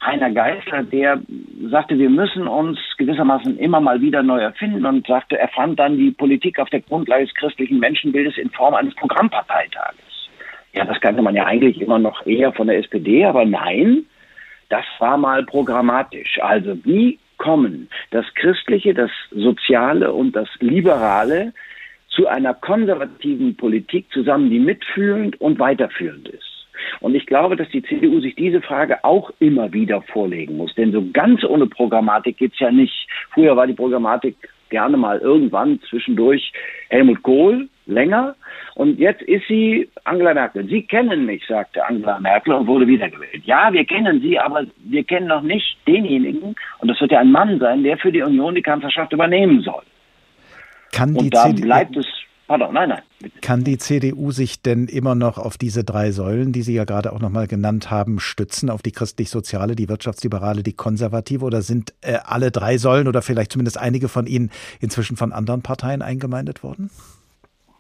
[0.05, 1.21] Heiner Geisler, der
[1.71, 5.97] sagte, wir müssen uns gewissermaßen immer mal wieder neu erfinden und sagte, er fand dann
[5.97, 10.29] die Politik auf der Grundlage des christlichen Menschenbildes in Form eines Programmparteitages.
[10.75, 14.05] Ja, das kannte man ja eigentlich immer noch eher von der SPD, aber nein,
[14.69, 16.39] das war mal programmatisch.
[16.43, 21.53] Also wie kommen das Christliche, das Soziale und das Liberale
[22.09, 26.56] zu einer konservativen Politik zusammen, die mitfühlend und weiterführend ist.
[27.01, 30.75] Und ich glaube, dass die CDU sich diese Frage auch immer wieder vorlegen muss.
[30.75, 33.09] Denn so ganz ohne Programmatik geht's ja nicht.
[33.33, 34.37] Früher war die Programmatik
[34.69, 36.53] gerne mal irgendwann zwischendurch
[36.89, 38.35] Helmut Kohl länger.
[38.75, 40.67] Und jetzt ist sie Angela Merkel.
[40.67, 43.45] Sie kennen mich, sagte Angela Merkel und wurde wiedergewählt.
[43.45, 47.33] Ja, wir kennen sie, aber wir kennen noch nicht denjenigen, und das wird ja ein
[47.33, 49.83] Mann sein, der für die Union die Kanzlerschaft übernehmen soll.
[50.93, 52.07] Kann und da CDU bleibt es
[52.47, 53.03] Pardon, nein, nein.
[53.21, 53.41] Bitte.
[53.41, 57.13] Kann die CDU sich denn immer noch auf diese drei Säulen, die Sie ja gerade
[57.13, 61.45] auch nochmal genannt haben, stützen, auf die christlich-soziale, die wirtschaftsliberale, die konservative?
[61.45, 65.63] Oder sind äh, alle drei Säulen oder vielleicht zumindest einige von ihnen inzwischen von anderen
[65.63, 66.91] Parteien eingemeindet worden?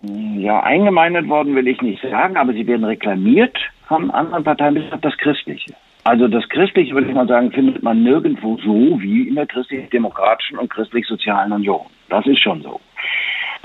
[0.02, 3.56] Ja, eingemeindet worden will ich nicht sagen, aber sie werden reklamiert
[3.86, 5.74] von anderen Parteien bis auf das Christliche.
[6.04, 10.58] Also das Christliche, würde ich mal sagen, findet man nirgendwo so wie in der christlich-demokratischen
[10.58, 11.86] und christlich-sozialen Union.
[12.08, 12.80] Das ist schon so.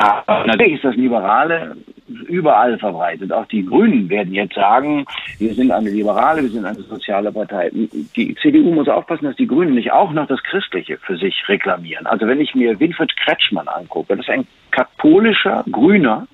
[0.01, 1.75] Aber natürlich ist das Liberale
[2.27, 3.31] überall verbreitet.
[3.31, 5.05] Auch die Grünen werden jetzt sagen,
[5.37, 7.69] wir sind eine Liberale, wir sind eine soziale Partei.
[7.71, 12.07] Die CDU muss aufpassen, dass die Grünen nicht auch noch das Christliche für sich reklamieren.
[12.07, 16.27] Also wenn ich mir Winfried Kretschmann angucke, das ist ein katholischer Grüner,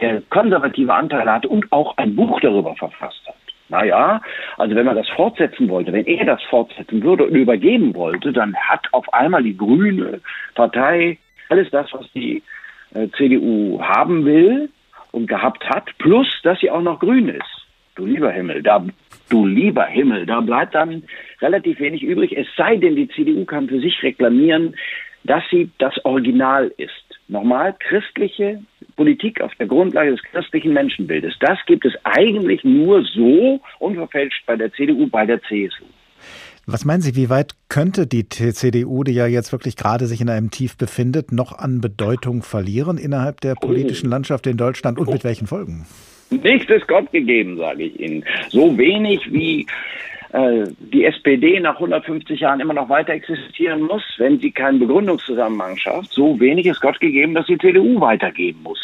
[0.00, 3.36] der konservative Anteile hatte und auch ein Buch darüber verfasst hat.
[3.68, 4.20] Naja,
[4.58, 8.54] also wenn man das fortsetzen wollte, wenn er das fortsetzen würde und übergeben wollte, dann
[8.56, 10.20] hat auf einmal die grüne
[10.54, 12.42] Partei alles das, was die
[13.16, 14.70] CDU haben will
[15.12, 17.66] und gehabt hat, plus dass sie auch noch grün ist.
[17.94, 18.84] Du lieber Himmel, da,
[19.30, 21.02] du lieber Himmel, da bleibt dann
[21.40, 24.76] relativ wenig übrig, es sei denn, die CDU kann für sich reklamieren,
[25.24, 26.92] dass sie das Original ist.
[27.28, 28.62] Nochmal, christliche
[28.96, 31.34] Politik auf der Grundlage des christlichen Menschenbildes.
[31.40, 35.84] Das gibt es eigentlich nur so unverfälscht bei der CDU, bei der CSU.
[36.68, 40.28] Was meinen Sie, wie weit könnte die CDU, die ja jetzt wirklich gerade sich in
[40.28, 45.22] einem Tief befindet, noch an Bedeutung verlieren innerhalb der politischen Landschaft in Deutschland und mit
[45.22, 45.86] welchen Folgen?
[46.30, 48.24] Nichts ist Gott gegeben, sage ich Ihnen.
[48.48, 49.64] So wenig wie
[50.32, 55.76] äh, die SPD nach 150 Jahren immer noch weiter existieren muss, wenn sie keinen Begründungszusammenhang
[55.76, 58.80] schafft, so wenig ist Gott gegeben, dass die CDU weitergeben muss.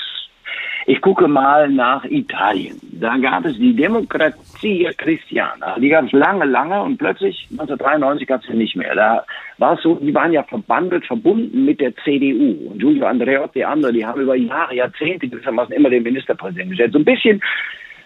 [0.87, 2.81] Ich gucke mal nach Italien.
[2.93, 5.79] Da gab es die Demokratia Christiana.
[5.79, 8.95] Die gab es lange, lange und plötzlich 1993 gab es sie nicht mehr.
[8.95, 9.25] Da
[9.59, 12.71] war es so, die waren ja verbandelt, verbunden mit der CDU.
[12.71, 16.93] Und Giulio Andreotti, andere, die haben über Jahre, Jahrzehnte gewissermaßen immer den Ministerpräsidenten gestellt.
[16.93, 17.41] So ein bisschen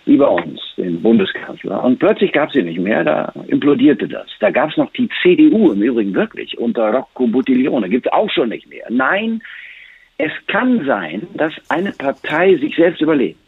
[0.05, 1.83] wie bei uns, den Bundeskanzler.
[1.83, 4.27] Und plötzlich gab es sie nicht mehr, da implodierte das.
[4.39, 7.89] Da gab es noch die CDU im Übrigen wirklich unter Rocco Buttiglione.
[7.89, 8.87] Gibt es auch schon nicht mehr.
[8.89, 9.43] Nein,
[10.19, 13.39] es kann sein, dass eine Partei sich selbst überlebt.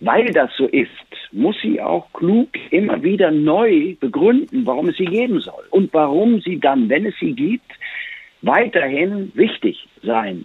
[0.00, 0.90] Weil das so ist,
[1.32, 6.40] muss sie auch klug immer wieder neu begründen, warum es sie geben soll und warum
[6.40, 7.70] sie dann, wenn es sie gibt,
[8.42, 10.44] weiterhin wichtig sein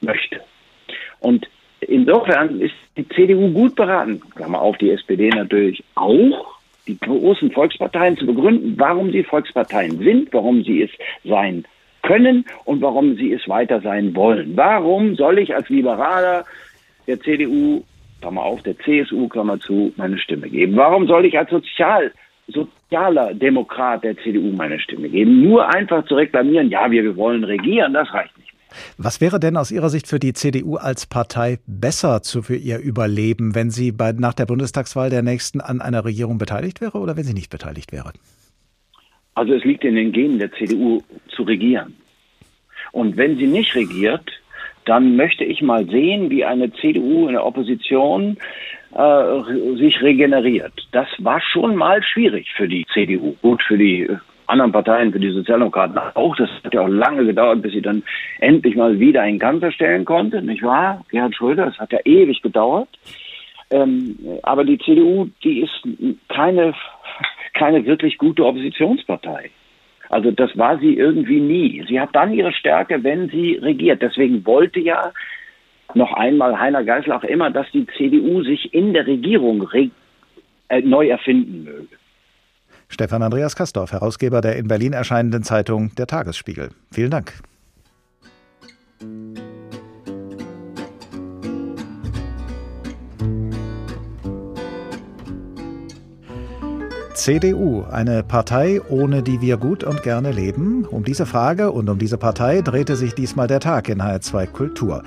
[0.00, 0.40] möchte.
[1.20, 1.48] Und
[1.80, 8.16] insofern ist die CDU gut beraten, Klammer auf, die SPD natürlich auch, die großen Volksparteien
[8.16, 10.90] zu begründen, warum sie Volksparteien sind, warum sie es
[11.24, 11.64] sein
[12.04, 14.56] können und warum sie es weiter sein wollen.
[14.56, 16.44] Warum soll ich als Liberaler
[17.06, 17.82] der CDU,
[18.20, 20.76] Klammer auf, der CSU, Klammer zu, meine Stimme geben?
[20.76, 22.12] Warum soll ich als Sozial,
[22.48, 25.42] sozialer Demokrat der CDU meine Stimme geben?
[25.42, 28.44] Nur einfach zu reklamieren, ja, wir wollen regieren, das reicht nicht.
[28.98, 32.78] Was wäre denn aus Ihrer Sicht für die CDU als Partei besser zu, für ihr
[32.78, 37.16] Überleben, wenn sie bei, nach der Bundestagswahl der nächsten an einer Regierung beteiligt wäre oder
[37.16, 38.12] wenn sie nicht beteiligt wäre?
[39.34, 41.96] Also es liegt in den Genen der CDU zu regieren.
[42.92, 44.30] Und wenn sie nicht regiert,
[44.84, 48.36] dann möchte ich mal sehen, wie eine CDU in der Opposition
[48.94, 50.72] äh, sich regeneriert.
[50.92, 53.34] Das war schon mal schwierig für die CDU.
[53.42, 54.16] Gut, für die äh,
[54.46, 56.36] anderen Parteien, für die Sozialdemokraten auch.
[56.36, 58.02] Das hat ja auch lange gedauert, bis sie dann
[58.40, 61.04] endlich mal wieder einen Kanzler stellen konnte, nicht wahr?
[61.08, 62.88] Gerhard Schröder, das hat ja ewig gedauert.
[63.70, 65.82] Ähm, aber die CDU, die ist
[66.28, 66.74] keine
[67.54, 69.50] keine wirklich gute Oppositionspartei.
[70.10, 71.84] Also das war sie irgendwie nie.
[71.88, 74.02] Sie hat dann ihre Stärke, wenn sie regiert.
[74.02, 75.12] Deswegen wollte ja
[75.94, 79.90] noch einmal Heiner Geisler auch immer, dass die CDU sich in der Regierung re
[80.68, 81.96] äh, neu erfinden möge.
[82.88, 86.70] Stefan Andreas Kastorf, Herausgeber der in Berlin erscheinenden Zeitung Der Tagesspiegel.
[86.92, 87.32] Vielen Dank.
[97.14, 100.84] CDU, eine Partei, ohne die wir gut und gerne leben?
[100.84, 105.02] Um diese Frage und um diese Partei drehte sich diesmal der Tag in HR2 Kultur.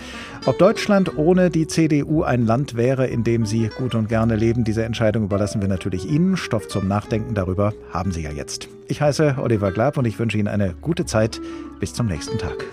[0.45, 4.63] Ob Deutschland ohne die CDU ein Land wäre, in dem Sie gut und gerne leben,
[4.63, 6.37] diese Entscheidung überlassen wir natürlich Ihnen.
[6.37, 8.69] Stoff zum Nachdenken darüber haben Sie ja jetzt.
[8.87, 11.41] Ich heiße Oliver Glab und ich wünsche Ihnen eine gute Zeit.
[11.79, 12.65] Bis zum nächsten Tag.